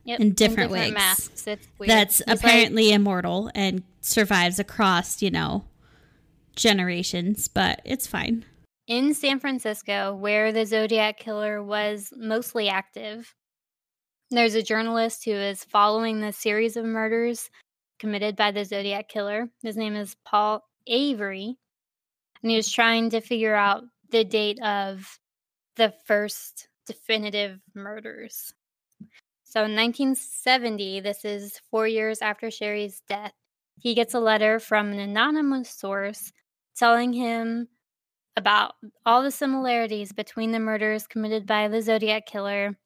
[0.04, 0.20] yep.
[0.20, 1.48] in different, in different masks.
[1.80, 5.64] That's He's apparently like, immortal and survives across, you know,
[6.56, 8.44] generations, but it's fine.
[8.86, 13.34] In San Francisco, where the Zodiac killer was mostly active,
[14.30, 17.50] there's a journalist who is following the series of murders
[17.98, 19.48] committed by the Zodiac killer.
[19.62, 21.56] His name is Paul Avery,
[22.42, 25.18] and he was trying to figure out the date of
[25.76, 28.52] the first definitive murders.
[29.44, 33.32] So in 1970, this is four years after Sherry's death,
[33.78, 36.32] he gets a letter from an anonymous source
[36.76, 37.68] telling him
[38.36, 38.74] about
[39.06, 42.76] all the similarities between the murders committed by the Zodiac Killer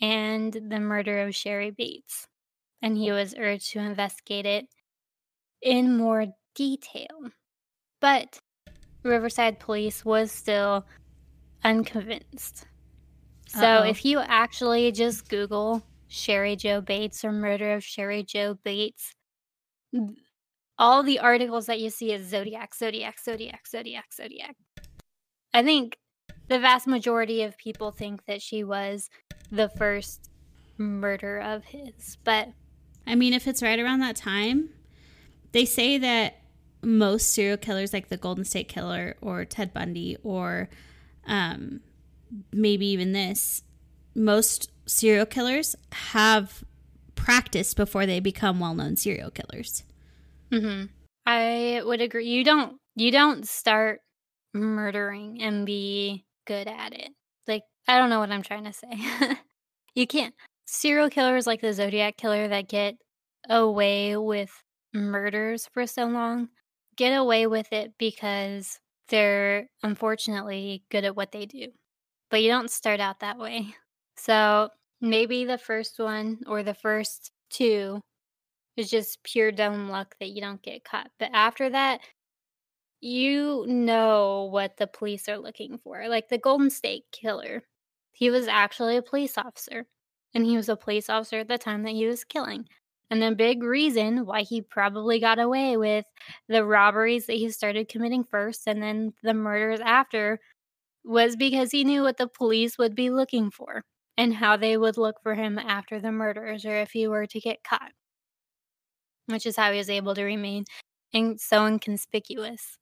[0.00, 2.26] and the murder of Sherry Bates.
[2.82, 3.14] And he oh.
[3.14, 4.66] was urged to investigate it
[5.62, 7.30] in more detail.
[8.00, 8.38] But
[9.02, 10.86] Riverside Police was still
[11.64, 12.66] unconvinced.
[13.48, 13.88] So Uh-oh.
[13.88, 19.14] if you actually just Google Sherry Jo Bates or murder of Sherry Jo Bates,
[20.78, 24.56] all the articles that you see is Zodiac, Zodiac, Zodiac, Zodiac, Zodiac.
[25.52, 25.96] I think
[26.48, 29.08] the vast majority of people think that she was
[29.50, 30.30] the first
[30.76, 32.16] murder of his.
[32.24, 32.48] But
[33.06, 34.70] I mean, if it's right around that time,
[35.52, 36.42] they say that
[36.82, 40.68] most serial killers, like the Golden State Killer or Ted Bundy or
[41.26, 41.80] um,
[42.52, 43.62] maybe even this,
[44.14, 46.64] most serial killers have
[47.14, 49.84] practiced before they become well-known serial killers.
[50.50, 50.86] Mm-hmm.
[51.26, 52.26] I would agree.
[52.26, 54.00] You don't you don't start
[54.54, 57.10] murdering and be good at it.
[57.46, 58.88] Like I don't know what I'm trying to say.
[59.94, 60.34] you can't
[60.66, 62.96] serial killers like the Zodiac killer that get
[63.48, 64.50] away with
[64.92, 66.48] murders for so long
[66.98, 71.68] get away with it because they're unfortunately good at what they do.
[72.28, 73.74] But you don't start out that way.
[74.16, 74.68] So
[75.00, 78.00] maybe the first one or the first two
[78.76, 81.08] is just pure dumb luck that you don't get caught.
[81.20, 82.00] But after that,
[83.00, 86.08] you know what the police are looking for.
[86.08, 87.64] Like the Golden State Killer,
[88.12, 89.86] he was actually a police officer,
[90.34, 92.66] and he was a police officer at the time that he was killing.
[93.10, 96.04] And the big reason why he probably got away with
[96.48, 100.40] the robberies that he started committing first and then the murders after
[101.04, 103.82] was because he knew what the police would be looking for
[104.18, 107.40] and how they would look for him after the murders or if he were to
[107.40, 107.92] get caught
[109.26, 110.64] which is how he was able to remain
[111.12, 112.78] in- so inconspicuous.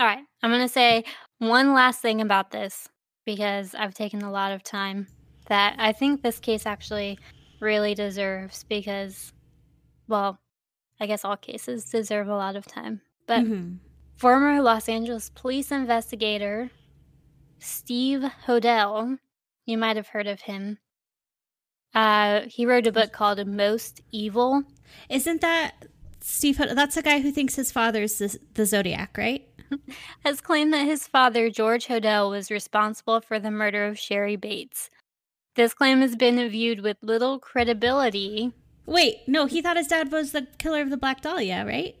[0.00, 1.04] All right, I'm going to say
[1.38, 2.88] one last thing about this
[3.26, 5.06] because I've taken a lot of time
[5.48, 7.18] that I think this case actually
[7.60, 9.34] really deserves because,
[10.08, 10.38] well,
[11.00, 13.02] I guess all cases deserve a lot of time.
[13.26, 13.74] But mm-hmm.
[14.16, 16.70] former Los Angeles police investigator
[17.58, 19.18] Steve Hodel,
[19.66, 20.78] you might have heard of him.
[21.94, 24.64] Uh, he wrote a book called Most Evil
[25.08, 25.86] isn't that
[26.20, 26.56] Steve?
[26.56, 26.74] Hodel?
[26.74, 29.46] That's the guy who thinks his father's the, the Zodiac, right?
[30.24, 34.90] Has claimed that his father, George Hodel, was responsible for the murder of Sherry Bates.
[35.54, 38.52] This claim has been viewed with little credibility.
[38.86, 41.96] Wait, no, he thought his dad was the killer of the Black Dahlia, right?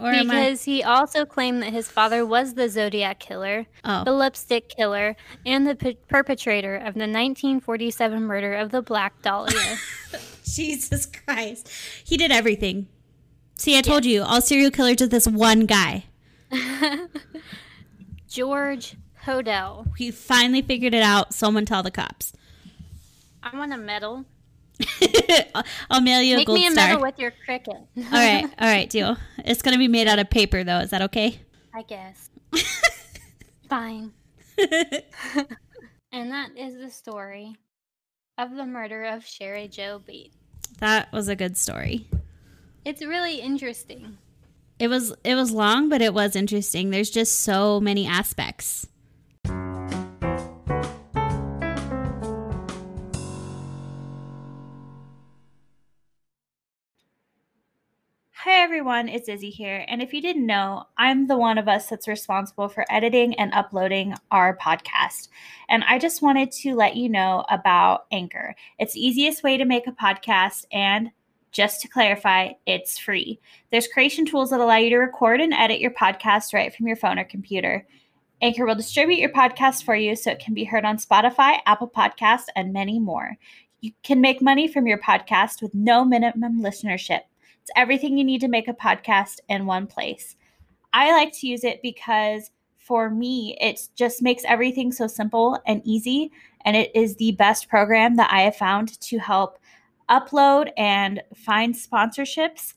[0.00, 0.70] Or because I...
[0.70, 4.04] he also claimed that his father was the Zodiac killer, oh.
[4.04, 9.76] the lipstick killer, and the p- perpetrator of the 1947 murder of the Black Dahlia.
[10.44, 11.68] Jesus Christ.
[12.04, 12.88] He did everything.
[13.56, 14.12] See, I told yes.
[14.12, 16.04] you, all serial killers are this one guy.
[18.28, 19.86] George Hodel.
[19.96, 21.34] He finally figured it out.
[21.34, 22.32] Someone tell the cops.
[23.42, 24.24] I want a medal.
[25.90, 26.86] I'll mail you Make a gold me a star.
[26.88, 27.68] medal with your Cricut.
[27.68, 29.16] all right, all right, deal.
[29.44, 30.78] It's gonna be made out of paper, though.
[30.78, 31.40] Is that okay?
[31.74, 32.30] I guess.
[33.68, 34.12] Fine.
[36.12, 37.56] and that is the story
[38.38, 40.36] of the murder of Sherry Jo Bates.
[40.78, 42.08] That was a good story.
[42.84, 44.18] It's really interesting.
[44.82, 46.90] It was it was long, but it was interesting.
[46.90, 48.88] There's just so many aspects.
[58.34, 59.84] Hi everyone, it's Izzy here.
[59.86, 63.54] And if you didn't know, I'm the one of us that's responsible for editing and
[63.54, 65.28] uploading our podcast.
[65.68, 68.56] And I just wanted to let you know about Anchor.
[68.80, 71.12] It's the easiest way to make a podcast and
[71.52, 73.38] just to clarify, it's free.
[73.70, 76.96] There's creation tools that allow you to record and edit your podcast right from your
[76.96, 77.86] phone or computer.
[78.40, 81.88] Anchor will distribute your podcast for you so it can be heard on Spotify, Apple
[81.88, 83.36] Podcasts, and many more.
[83.80, 87.20] You can make money from your podcast with no minimum listenership.
[87.60, 90.34] It's everything you need to make a podcast in one place.
[90.92, 95.80] I like to use it because for me, it just makes everything so simple and
[95.84, 96.32] easy.
[96.64, 99.58] And it is the best program that I have found to help
[100.10, 102.74] upload and find sponsorships.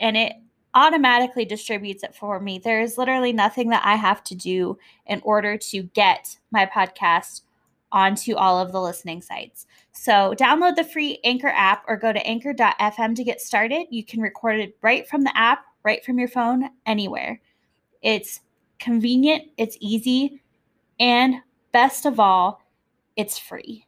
[0.00, 0.34] And it
[0.74, 2.58] automatically distributes it for me.
[2.58, 7.42] There is literally nothing that I have to do in order to get my podcast
[7.92, 9.66] onto all of the listening sites.
[9.92, 13.86] So, download the free Anchor app or go to anchor.fm to get started.
[13.90, 17.40] You can record it right from the app, right from your phone, anywhere.
[18.00, 18.40] It's
[18.78, 20.42] convenient, it's easy,
[20.98, 21.36] and
[21.72, 22.62] best of all,
[23.16, 23.86] it's free.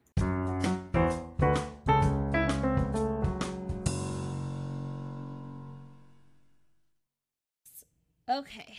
[8.35, 8.77] Okay.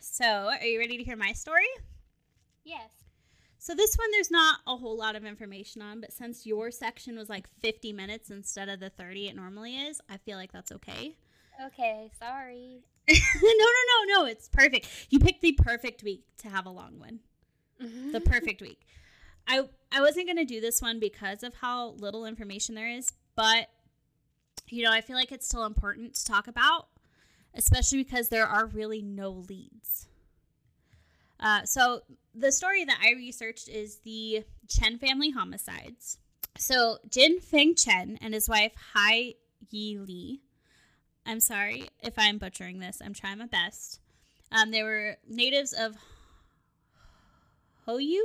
[0.00, 1.66] So, are you ready to hear my story?
[2.64, 2.90] Yes.
[3.58, 7.16] So this one there's not a whole lot of information on, but since your section
[7.16, 10.70] was like 50 minutes instead of the 30 it normally is, I feel like that's
[10.70, 11.16] okay.
[11.64, 12.84] Okay, sorry.
[13.08, 14.88] no, no, no, no, it's perfect.
[15.10, 17.20] You picked the perfect week to have a long one.
[17.82, 18.12] Mm-hmm.
[18.12, 18.86] the perfect week.
[19.46, 19.62] I
[19.92, 23.68] I wasn't going to do this one because of how little information there is, but
[24.68, 26.88] you know, I feel like it's still important to talk about,
[27.56, 30.08] especially because there are really no leads.
[31.40, 32.00] Uh, so
[32.34, 36.18] the story that I researched is the Chen family homicides.
[36.58, 39.34] So Jin Feng Chen and his wife Hai
[39.70, 40.40] Yi Li.
[41.26, 43.02] I'm sorry if I'm butchering this.
[43.04, 44.00] I'm trying my best.
[44.52, 45.96] Um, they were natives of
[47.86, 48.20] Hoyu,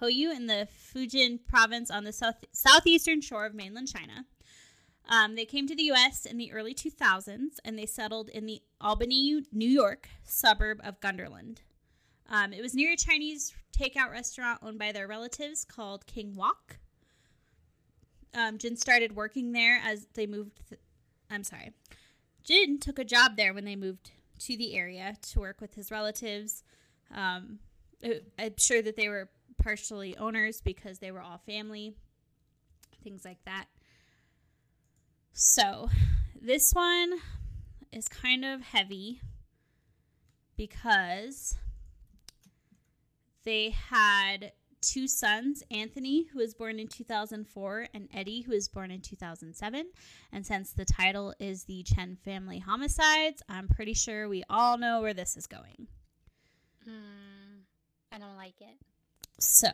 [0.00, 4.24] Hoyu in the Fujian province on the south southeastern shore of mainland China.
[5.08, 6.26] Um, they came to the U.S.
[6.26, 11.58] in the early 2000s and they settled in the Albany, New York suburb of Guilderland.
[12.28, 16.78] Um, it was near a Chinese takeout restaurant owned by their relatives called King Wok.
[18.34, 20.60] Um, Jin started working there as they moved.
[20.68, 20.80] Th-
[21.30, 21.72] I'm sorry.
[22.42, 25.90] Jin took a job there when they moved to the area to work with his
[25.90, 26.62] relatives.
[27.14, 27.60] Um,
[28.38, 29.30] I'm sure that they were
[29.62, 31.94] partially owners because they were all family,
[33.02, 33.66] things like that.
[35.38, 35.90] So,
[36.40, 37.12] this one
[37.92, 39.20] is kind of heavy
[40.56, 41.58] because
[43.44, 48.90] they had two sons Anthony, who was born in 2004, and Eddie, who was born
[48.90, 49.84] in 2007.
[50.32, 55.02] And since the title is the Chen family homicides, I'm pretty sure we all know
[55.02, 55.86] where this is going.
[56.88, 57.64] Mm,
[58.10, 58.78] I don't like it.
[59.38, 59.68] So,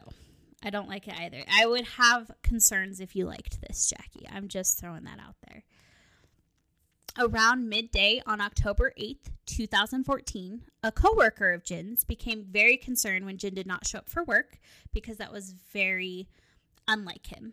[0.62, 1.42] I don't like it either.
[1.52, 4.26] I would have concerns if you liked this, Jackie.
[4.30, 5.64] I'm just throwing that out there.
[7.18, 13.54] Around midday on October 8th, 2014, a coworker of Jin's became very concerned when Jin
[13.54, 14.58] did not show up for work
[14.92, 16.28] because that was very
[16.88, 17.52] unlike him.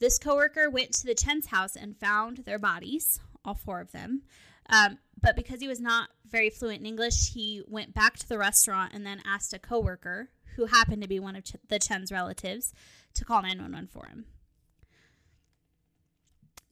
[0.00, 4.22] This coworker went to the Chen's house and found their bodies, all four of them.
[4.68, 8.38] Um, but because he was not very fluent in English, he went back to the
[8.38, 12.12] restaurant and then asked a coworker, who happened to be one of Ch- the Chen's
[12.12, 12.72] relatives,
[13.14, 14.26] to call 911 for him.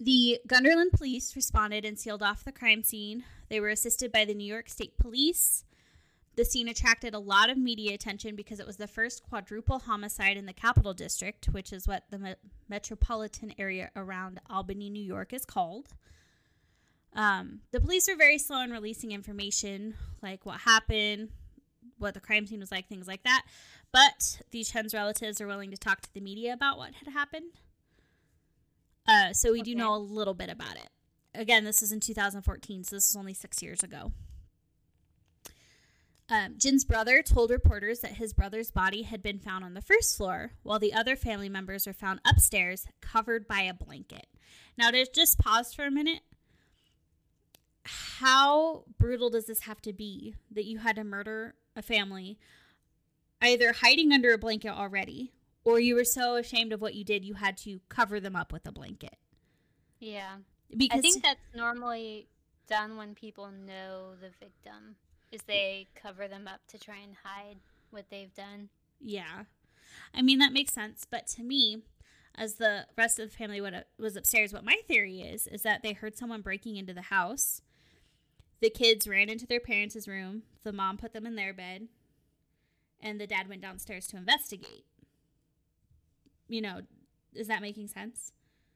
[0.01, 3.25] The Guilderland police responded and sealed off the crime scene.
[3.49, 5.65] They were assisted by the New York State Police.
[6.35, 10.37] The scene attracted a lot of media attention because it was the first quadruple homicide
[10.37, 12.35] in the Capital District, which is what the me-
[12.69, 15.89] metropolitan area around Albany, New York is called.
[17.15, 21.29] Um, the police were very slow in releasing information, like what happened,
[22.03, 23.45] what the crime scene was like, things like that.
[23.93, 27.53] But the Chen's relatives are willing to talk to the media about what had happened.
[29.07, 29.73] Uh, so we okay.
[29.73, 30.89] do know a little bit about it.
[31.35, 34.13] Again, this is in 2014, so this is only six years ago.
[36.29, 40.17] Um, Jin's brother told reporters that his brother's body had been found on the first
[40.17, 44.27] floor, while the other family members were found upstairs, covered by a blanket.
[44.79, 46.21] Now, to just pause for a minute,
[47.85, 52.39] how brutal does this have to be that you had to murder a family,
[53.41, 55.33] either hiding under a blanket already,
[55.65, 58.53] or you were so ashamed of what you did you had to cover them up
[58.53, 59.17] with a blanket.
[60.01, 60.37] Yeah.
[60.75, 62.29] Because I think that's normally
[62.69, 64.97] done when people know the victim
[65.31, 67.59] is they cover them up to try and hide
[67.91, 68.69] what they've done.
[69.01, 69.45] Yeah.
[70.15, 71.83] I mean that makes sense, but to me,
[72.35, 74.53] as the rest of the family uh, was upstairs.
[74.53, 77.63] What my theory is is that they heard someone breaking into the house.
[78.63, 80.45] The kids ran into their parents' room.
[80.63, 81.89] The mom put them in their bed,
[83.01, 84.85] and the dad went downstairs to investigate.
[86.47, 86.83] You know,
[87.35, 88.31] is that making sense?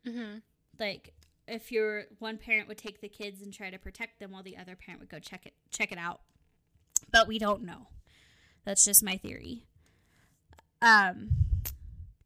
[0.04, 0.38] Mm-hmm.
[0.80, 1.14] Like,
[1.46, 4.56] if your one parent would take the kids and try to protect them, while the
[4.56, 6.20] other parent would go check it check it out.
[7.12, 7.86] But we don't know.
[8.64, 9.66] That's just my theory.
[10.82, 11.30] Um,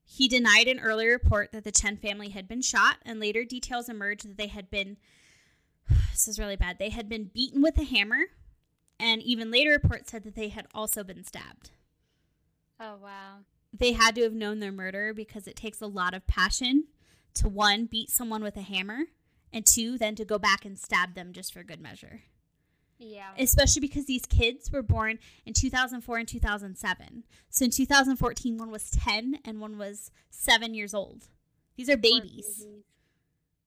[0.02, 3.90] he denied an earlier report that the Chen family had been shot, and later details
[3.90, 4.96] emerged that they had been.
[6.12, 6.78] This is really bad.
[6.78, 8.24] They had been beaten with a hammer,
[8.98, 11.70] and even later reports said that they had also been stabbed.
[12.78, 13.38] Oh, wow.
[13.72, 16.84] They had to have known their murder because it takes a lot of passion
[17.34, 19.04] to one, beat someone with a hammer,
[19.52, 22.22] and two, then to go back and stab them just for good measure.
[22.98, 23.30] Yeah.
[23.38, 27.24] Especially because these kids were born in 2004 and 2007.
[27.48, 31.28] So in 2014, one was 10 and one was seven years old.
[31.76, 32.66] These are babies.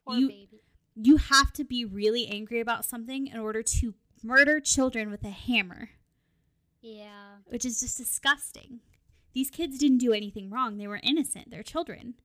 [0.05, 0.61] Poor, Poor you, baby.
[0.95, 5.29] You have to be really angry about something in order to murder children with a
[5.29, 5.89] hammer.
[6.81, 7.37] Yeah.
[7.45, 8.81] Which is just disgusting.
[9.33, 10.77] These kids didn't do anything wrong.
[10.77, 11.49] They were innocent.
[11.49, 12.15] They're children.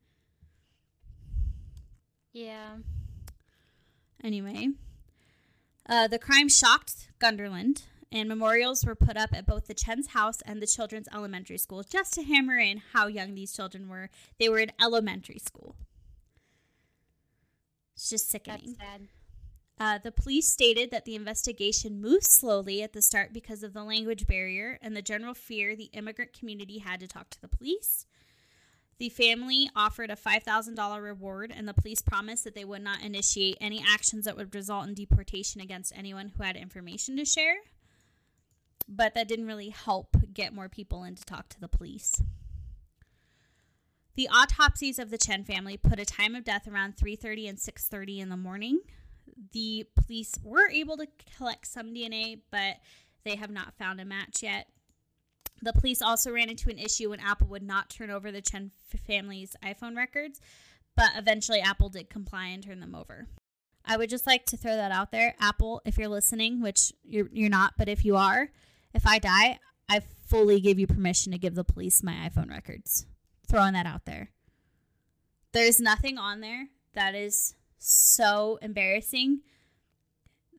[2.33, 2.77] Yeah.
[4.23, 4.69] Anyway,
[5.89, 10.41] uh, the crime shocked Guilderland, and memorials were put up at both the Chen's house
[10.43, 14.11] and the children's elementary school just to hammer in how young these children were.
[14.39, 15.77] They were in elementary school.
[17.99, 18.77] It's just sickening.
[18.79, 19.09] That's sad.
[19.81, 23.83] Uh, the police stated that the investigation moved slowly at the start because of the
[23.83, 28.07] language barrier and the general fear the immigrant community had to talk to the police.
[28.99, 33.59] The family offered a $5,000 reward, and the police promised that they would not initiate
[33.61, 37.57] any actions that would result in deportation against anyone who had information to share.
[38.89, 42.23] But that didn't really help get more people in to talk to the police.
[44.19, 48.19] The autopsies of the Chen family put a time of death around 3:30 and 6:30
[48.19, 48.81] in the morning.
[49.53, 51.07] The police were able to
[51.37, 52.79] collect some DNA, but
[53.23, 54.73] they have not found a match yet.
[55.63, 58.73] The police also ran into an issue when Apple would not turn over the Chen
[59.07, 60.41] family's iPhone records,
[60.97, 63.29] but eventually Apple did comply and turn them over.
[63.85, 65.37] I would just like to throw that out there.
[65.39, 68.51] Apple, if you're listening, which you're, you're not, but if you are,
[68.93, 73.07] if I die, I fully give you permission to give the police my iPhone records.
[73.49, 74.31] Throwing that out there.
[75.53, 79.41] There's nothing on there that is so embarrassing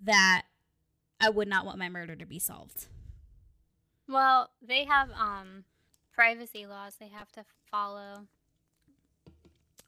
[0.03, 0.43] that
[1.19, 2.87] I would not want my murder to be solved.
[4.07, 5.65] Well, they have um
[6.13, 8.27] privacy laws they have to follow.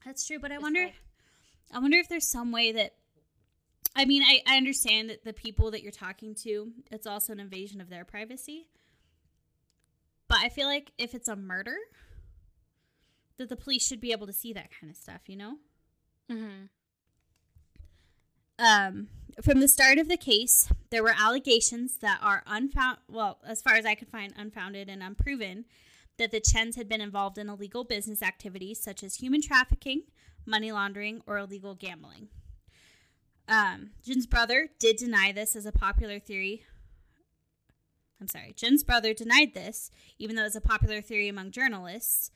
[0.06, 0.96] That's true, but I wonder like,
[1.74, 2.96] I wonder if there's some way that
[3.96, 7.40] I mean, I, I understand that the people that you're talking to, it's also an
[7.40, 8.68] invasion of their privacy.
[10.30, 11.76] But I feel like if it's a murder,
[13.42, 15.56] that the police should be able to see that kind of stuff, you know?
[16.32, 16.66] Mm-hmm.
[18.60, 19.08] Um,
[19.42, 23.74] from the start of the case, there were allegations that are unfound, well, as far
[23.74, 25.66] as I could find, unfounded and unproven,
[26.18, 30.04] that the Chens had been involved in illegal business activities such as human trafficking,
[30.46, 32.28] money laundering, or illegal gambling.
[33.48, 36.64] Um, Jin's brother did deny this as a popular theory.
[38.20, 39.90] I'm sorry, Jin's brother denied this,
[40.20, 42.30] even though it's a popular theory among journalists.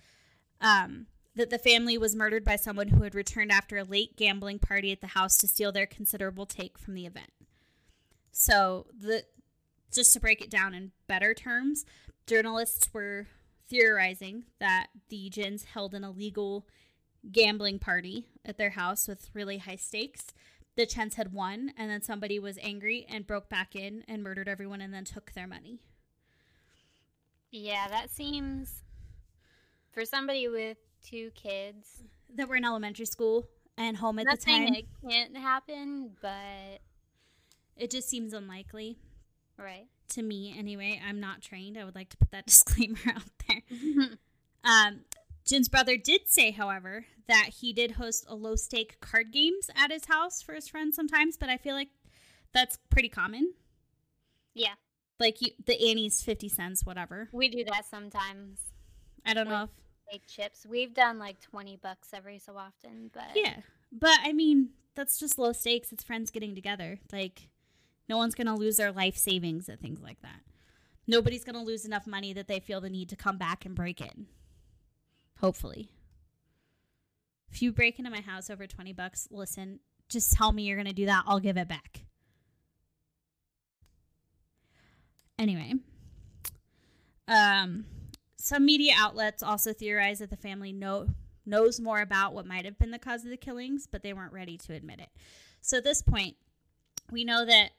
[0.62, 4.60] Um, that the family was murdered by someone who had returned after a late gambling
[4.60, 7.32] party at the house to steal their considerable take from the event.
[8.32, 9.24] So, the
[9.94, 11.86] just to break it down in better terms,
[12.28, 13.28] journalists were
[13.70, 16.68] theorizing that the Jins held an illegal
[17.32, 20.28] gambling party at their house with really high stakes.
[20.76, 24.50] The Chens had won, and then somebody was angry and broke back in and murdered
[24.50, 25.80] everyone and then took their money.
[27.52, 28.84] Yeah, that seems
[29.96, 32.04] for somebody with two kids
[32.36, 34.74] that were in elementary school and home at the time.
[34.74, 36.82] it can't happen, but
[37.78, 39.00] it just seems unlikely.
[39.58, 39.88] Right.
[40.10, 41.02] To me, anyway.
[41.04, 41.78] I'm not trained.
[41.78, 43.62] I would like to put that disclaimer out there.
[44.64, 45.00] um,
[45.46, 49.92] Jin's brother did say, however, that he did host a low stake card games at
[49.92, 51.90] his house for his friends sometimes, but I feel like
[52.54, 53.54] that's pretty common.
[54.54, 54.74] Yeah.
[55.20, 57.30] Like you, the Annie's 50 cents, whatever.
[57.32, 58.60] We do that sometimes.
[59.26, 59.70] I don't know if
[60.12, 60.66] Make chips.
[60.70, 63.58] We've done like 20 bucks every so often, but Yeah.
[63.92, 65.92] But I mean, that's just low stakes.
[65.92, 67.00] It's friends getting together.
[67.12, 67.50] Like
[68.08, 70.42] no one's going to lose their life savings at things like that.
[71.08, 73.76] Nobody's going to lose enough money that they feel the need to come back and
[73.76, 74.28] break in.
[75.40, 75.90] Hopefully.
[77.52, 79.80] If you break into my house over 20 bucks, listen,
[80.10, 81.24] just tell me you're going to do that.
[81.26, 82.02] I'll give it back.
[85.38, 85.74] Anyway,
[87.28, 87.86] um
[88.46, 91.08] some media outlets also theorize that the family know
[91.48, 94.34] knows more about what might have been the cause of the killings, but they weren't
[94.34, 95.10] ready to admit it.
[95.62, 96.36] So at this point,
[97.10, 97.72] we know that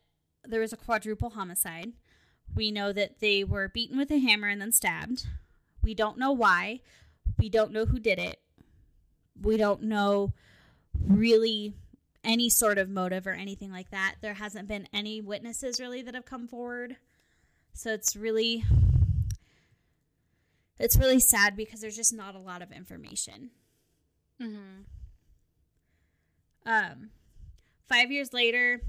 [0.43, 1.93] there was a quadruple homicide.
[2.53, 5.29] We know that they were beaten with a hammer and then stabbed.
[5.85, 6.81] We don't know why.
[7.39, 8.41] We don't know who did it.
[9.41, 10.33] We don't know
[11.01, 11.75] really
[12.25, 14.17] any sort of motive or anything like that.
[14.21, 16.97] There hasn't been any witnesses really that have come forward.
[17.73, 18.65] So it's really
[20.79, 23.51] it's really sad because there's just not a lot of information.
[24.41, 24.83] Mm-hmm.
[26.67, 27.11] Um,
[27.89, 28.83] five years later,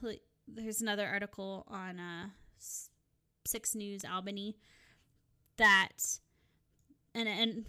[0.00, 0.16] pl-
[0.46, 2.28] there's another article on uh,
[3.46, 4.56] Six News Albany
[5.56, 6.18] that,
[7.14, 7.64] and, and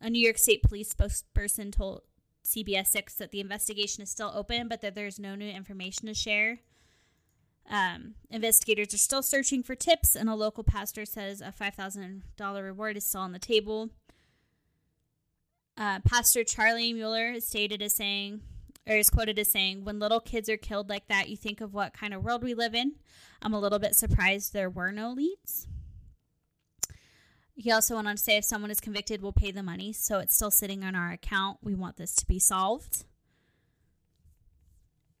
[0.00, 2.02] a New York State police spokesperson told
[2.44, 6.14] CBS 6 that the investigation is still open, but that there's no new information to
[6.14, 6.60] share.
[7.70, 12.96] Um, investigators are still searching for tips, and a local pastor says a $5,000 reward
[12.96, 13.90] is still on the table.
[15.78, 18.40] Uh, pastor Charlie Mueller is stated as saying,
[18.88, 21.72] or is quoted as saying, When little kids are killed like that, you think of
[21.72, 22.96] what kind of world we live in.
[23.40, 25.68] I'm a little bit surprised there were no leads.
[27.54, 29.92] He also went on to say, If someone is convicted, we'll pay the money.
[29.92, 31.58] So it's still sitting on our account.
[31.62, 33.04] We want this to be solved.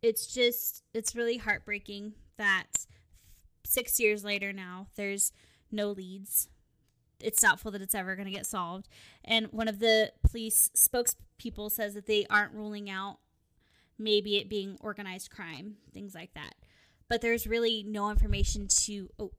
[0.02, 2.86] It's just, it's really heartbreaking that
[3.64, 5.32] six years later now, there's
[5.70, 6.48] no leads.
[7.20, 8.88] It's doubtful that it's ever going to get solved.
[9.22, 13.18] And one of the police spokespeople says that they aren't ruling out
[13.98, 16.54] maybe it being organized crime, things like that.
[17.08, 19.32] But there's really no information to, oh,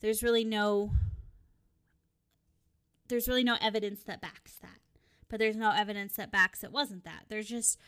[0.00, 0.92] there's really no,
[3.08, 4.78] there's really no evidence that backs that.
[5.28, 7.24] But there's no evidence that backs it wasn't that.
[7.28, 7.78] There's just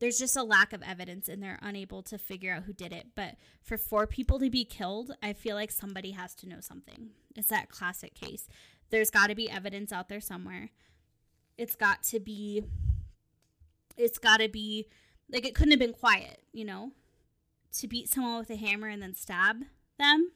[0.00, 3.08] there's just a lack of evidence and they're unable to figure out who did it.
[3.14, 7.10] But for four people to be killed, I feel like somebody has to know something.
[7.36, 8.48] It's that classic case.
[8.88, 10.70] There's got to be evidence out there somewhere.
[11.58, 12.64] It's got to be,
[13.96, 14.88] it's got to be,
[15.30, 16.92] like, it couldn't have been quiet, you know?
[17.78, 19.58] To beat someone with a hammer and then stab
[19.98, 20.32] them,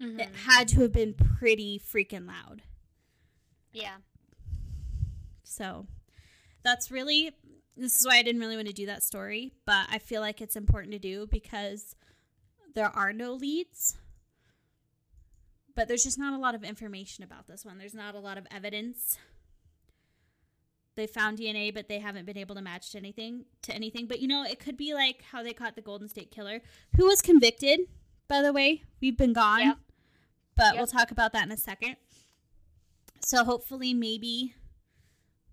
[0.00, 0.20] mm-hmm.
[0.20, 2.62] it had to have been pretty freaking loud.
[3.72, 3.96] Yeah.
[5.42, 5.86] So
[6.62, 7.32] that's really
[7.80, 10.40] this is why I didn't really want to do that story, but I feel like
[10.40, 11.96] it's important to do because
[12.74, 13.96] there are no leads.
[15.74, 17.78] But there's just not a lot of information about this one.
[17.78, 19.18] There's not a lot of evidence.
[20.96, 24.06] They found DNA, but they haven't been able to match to anything to anything.
[24.06, 26.60] But you know, it could be like how they caught the Golden State Killer,
[26.96, 27.80] who was convicted,
[28.28, 28.82] by the way.
[29.00, 29.60] We've been gone.
[29.60, 29.78] Yep.
[30.56, 30.76] But yep.
[30.76, 31.96] we'll talk about that in a second.
[33.24, 34.54] So hopefully maybe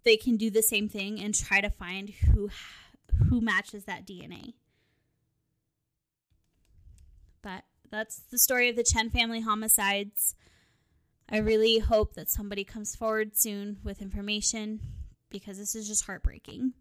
[0.08, 2.50] they can do the same thing and try to find who
[3.30, 4.54] who matches that DNA.
[7.42, 10.36] But that's the story of the Chen family homicides.
[11.30, 14.80] I really hope that somebody comes forward soon with information
[15.30, 16.72] because this is just heartbreaking.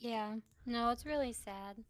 [0.00, 0.34] Yeah.
[0.66, 1.84] No, it's really sad.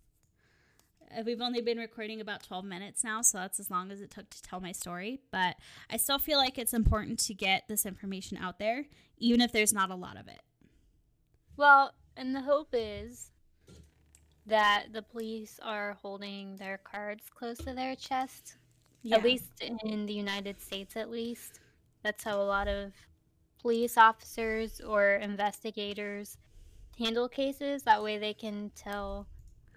[1.10, 4.10] Uh, we've only been recording about 12 minutes now, so that's as long as it
[4.10, 5.20] took to tell my story.
[5.30, 5.56] But
[5.90, 8.86] I still feel like it's important to get this information out there,
[9.18, 10.40] even if there's not a lot of it.
[11.56, 13.30] Well, and the hope is
[14.46, 18.56] that the police are holding their cards close to their chest.
[19.02, 19.16] Yeah.
[19.16, 21.60] At least in the United States, at least.
[22.02, 22.92] That's how a lot of
[23.60, 26.38] police officers or investigators
[26.98, 27.82] handle cases.
[27.82, 29.26] That way they can tell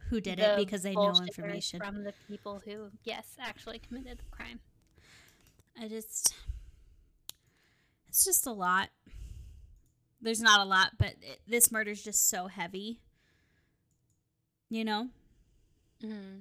[0.10, 4.36] who did it because they know information from the people who, yes, actually committed the
[4.36, 4.60] crime.
[5.80, 6.34] I just,
[8.07, 8.89] it's just a lot.
[10.22, 12.99] There's not a lot, but it, this murder's just so heavy.
[14.70, 15.07] You know?
[16.03, 16.39] Mm-hmm.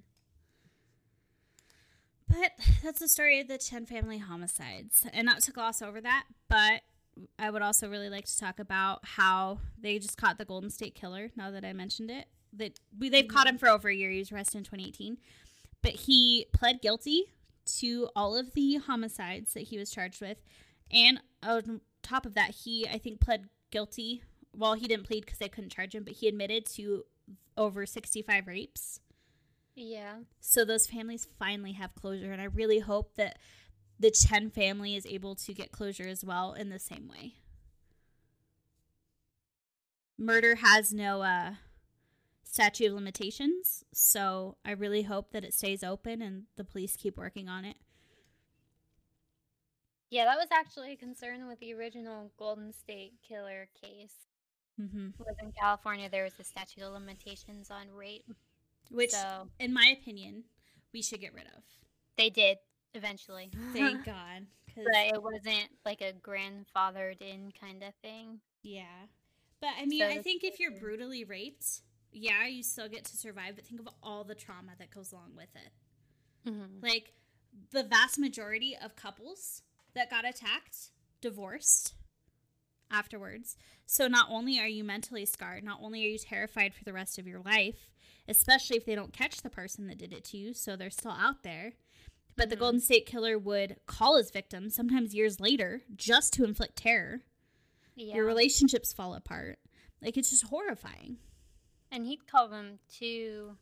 [2.29, 2.53] But
[2.83, 5.07] that's the story of the Chen family homicides.
[5.13, 6.83] And not to gloss over that, but
[7.39, 10.95] I would also really like to talk about how they just caught the Golden State
[10.95, 14.11] Killer, now that I mentioned it that we, they've caught him for over a year.
[14.11, 15.19] He was arrested in 2018,
[15.83, 17.25] but he pled guilty
[17.79, 20.39] to all of the homicides that he was charged with,
[20.91, 24.23] and on top of that, he I think pled guilty.
[24.55, 27.05] Well, he didn't plead because they couldn't charge him, but he admitted to
[27.57, 29.01] over 65 rapes.
[29.75, 30.15] Yeah.
[30.41, 33.39] So those families finally have closure, and I really hope that
[34.01, 37.35] the Chen family is able to get closure as well in the same way.
[40.17, 41.55] Murder has no uh
[42.49, 43.85] statute of limitations.
[43.93, 47.77] So I really hope that it stays open and the police keep working on it.
[50.11, 54.15] Yeah, that was actually a concern with the original Golden State Killer case.
[54.81, 55.09] Mm-hmm.
[55.19, 58.31] Was in California, there was a statute of limitations on rape,
[58.91, 60.45] which, so, in my opinion,
[60.95, 61.63] we should get rid of.
[62.17, 62.57] They did
[62.95, 63.51] eventually.
[63.73, 68.41] Thank God, but it wasn't like a grandfathered in kind of thing.
[68.63, 68.85] Yeah,
[69.61, 71.83] But I mean, So I think if you're brutally raped,
[72.13, 75.35] yeah, you still get to survive, but think of all the trauma that goes along
[75.37, 75.73] with it.
[76.51, 76.83] Mhm.
[76.83, 77.13] Like
[77.71, 79.63] the vast majority of couples
[79.95, 80.91] that got attacked
[81.21, 81.95] divorced
[82.91, 83.57] afterwards.
[83.87, 87.19] So not only are you mentally scarred, not only are you terrified for the rest
[87.19, 87.91] of your life,
[88.27, 91.11] especially if they don't catch the person that did it to you, so they're still
[91.13, 91.75] out there.
[92.37, 92.61] But the Mhm.
[92.61, 97.25] Golden State Killer would call his victims sometimes years later just to inflict terror.
[97.97, 98.15] Yeah.
[98.17, 99.59] Your relationships fall apart.
[100.01, 101.19] Like it's just horrifying.
[101.91, 103.57] And he'd call them too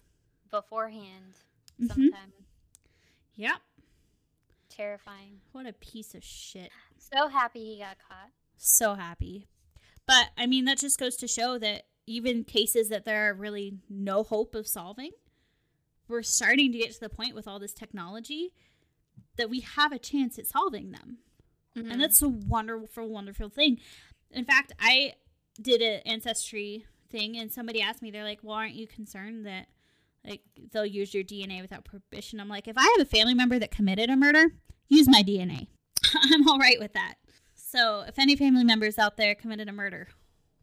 [0.50, 1.34] beforehand
[1.80, 1.88] Mhm.
[1.88, 2.34] sometimes.
[3.34, 3.60] Yep.
[4.68, 5.40] Terrifying.
[5.52, 6.70] What a piece of shit.
[6.98, 8.30] So happy he got caught.
[8.58, 9.46] so happy.
[10.06, 13.78] But I mean, that just goes to show that even cases that there are really
[13.88, 15.10] no hope of solving,
[16.08, 18.54] we're starting to get to the point with all this technology
[19.36, 21.18] that we have a chance at solving them.
[21.74, 21.92] Mhm.
[21.92, 23.80] And that's a wonderful, wonderful thing.
[24.30, 25.16] In fact, I
[25.60, 29.66] did an ancestry thing, and somebody asked me, they're like, well, aren't you concerned that
[30.24, 30.42] like
[30.72, 32.40] they'll use your DNA without permission?
[32.40, 34.46] I'm like, if I have a family member that committed a murder,
[34.88, 35.68] use my DNA.
[36.14, 37.14] I'm all right with that.
[37.54, 40.08] So if any family members out there committed a murder,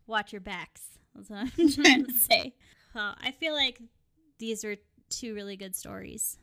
[0.08, 0.82] watch your backs.
[1.16, 2.56] That's what I'm trying to say.
[2.96, 3.82] Well, I feel like
[4.40, 4.78] these are
[5.10, 6.38] two really good stories.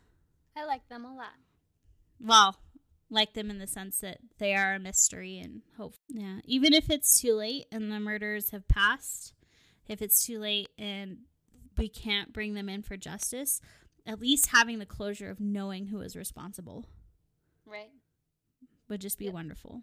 [0.57, 1.35] I like them a lot.
[2.21, 2.57] Well,
[3.11, 5.95] like them in the sense that they are a mystery and hope.
[6.09, 9.33] Yeah, even if it's too late and the murders have passed,
[9.91, 11.19] if it's too late and
[11.77, 13.61] we can't bring them in for justice,
[14.07, 16.87] at least having the closure of knowing who is responsible
[17.67, 17.91] Right.
[18.89, 19.35] would just be Yep.
[19.35, 19.83] wonderful.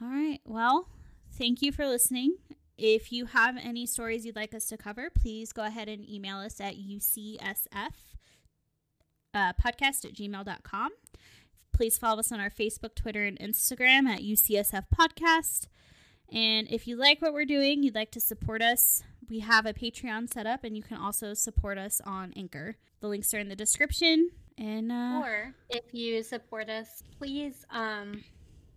[0.00, 0.40] All right.
[0.44, 0.88] Well,
[1.32, 2.36] thank you for listening.
[2.76, 6.36] If you have any stories you'd like us to cover, please go ahead and email
[6.38, 7.94] us at ucsf
[9.34, 10.90] uh, podcast at gmail.com.
[11.72, 15.66] Please follow us on our Facebook, Twitter, and Instagram at UCSF Podcast.
[16.32, 19.72] And if you like what we're doing, you'd like to support us, we have a
[19.72, 22.76] Patreon set up, and you can also support us on Anchor.
[23.00, 24.30] The links are in the description.
[24.58, 28.22] And uh, Or if you support us, please, um,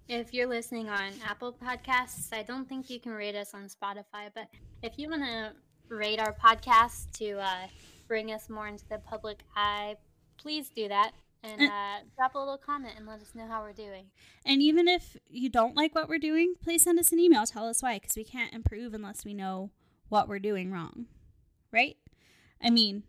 [0.07, 4.29] if you're listening on Apple Podcasts, I don't think you can rate us on Spotify,
[4.33, 4.47] but
[4.83, 5.53] if you want to
[5.87, 7.67] rate our podcast to uh,
[8.07, 9.95] bring us more into the public eye,
[10.37, 11.11] please do that.
[11.43, 14.07] And uh, drop a little comment and let us know how we're doing.
[14.45, 17.45] And even if you don't like what we're doing, please send us an email.
[17.45, 19.71] Tell us why, because we can't improve unless we know
[20.09, 21.05] what we're doing wrong.
[21.71, 21.95] Right?
[22.61, 23.03] I mean,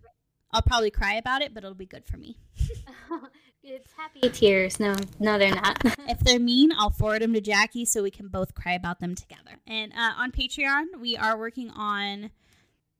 [0.52, 2.36] I'll probably cry about it, but it'll be good for me.
[3.64, 4.78] it's happy tears.
[4.78, 5.82] No, no, they're not.
[6.08, 9.14] If they're mean, I'll forward them to Jackie so we can both cry about them
[9.14, 9.58] together.
[9.66, 12.30] And uh, on Patreon, we are working on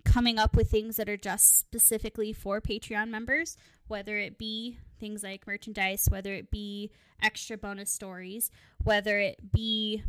[0.04, 3.56] coming up with things that are just specifically for Patreon members,
[3.88, 6.90] whether it be things like merchandise, whether it be
[7.22, 8.50] extra bonus stories,
[8.82, 10.04] whether it be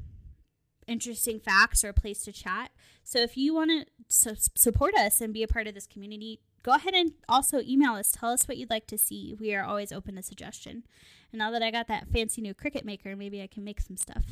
[0.88, 2.72] interesting facts or a place to chat.
[3.04, 6.42] So if you want to su- support us and be a part of this community,
[6.64, 8.12] go ahead and also email us.
[8.12, 9.36] Tell us what you'd like to see.
[9.40, 10.84] We are always open to suggestion.
[11.32, 13.98] And now that I got that fancy new Cricut maker, maybe I can make some
[13.98, 14.26] stuff.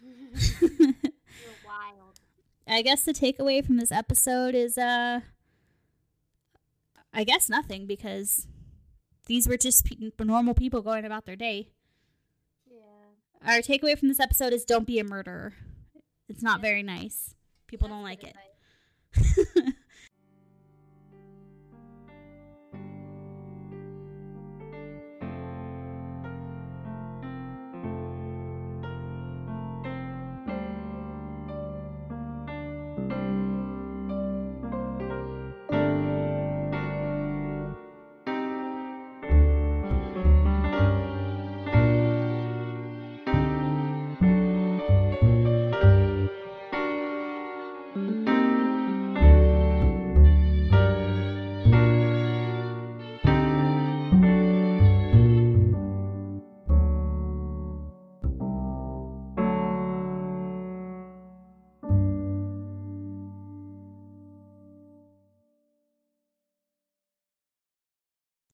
[0.60, 0.92] You're
[1.66, 2.20] wild.
[2.66, 5.20] I guess the takeaway from this episode is uh
[7.12, 8.46] I guess nothing because
[9.26, 11.68] these were just pe- normal people going about their day.
[12.70, 13.50] Yeah.
[13.54, 15.52] Our takeaway from this episode is don't be a murderer.
[16.28, 16.62] It's not Yeah.
[16.62, 17.34] very nice.
[17.66, 19.74] People That's don't like it.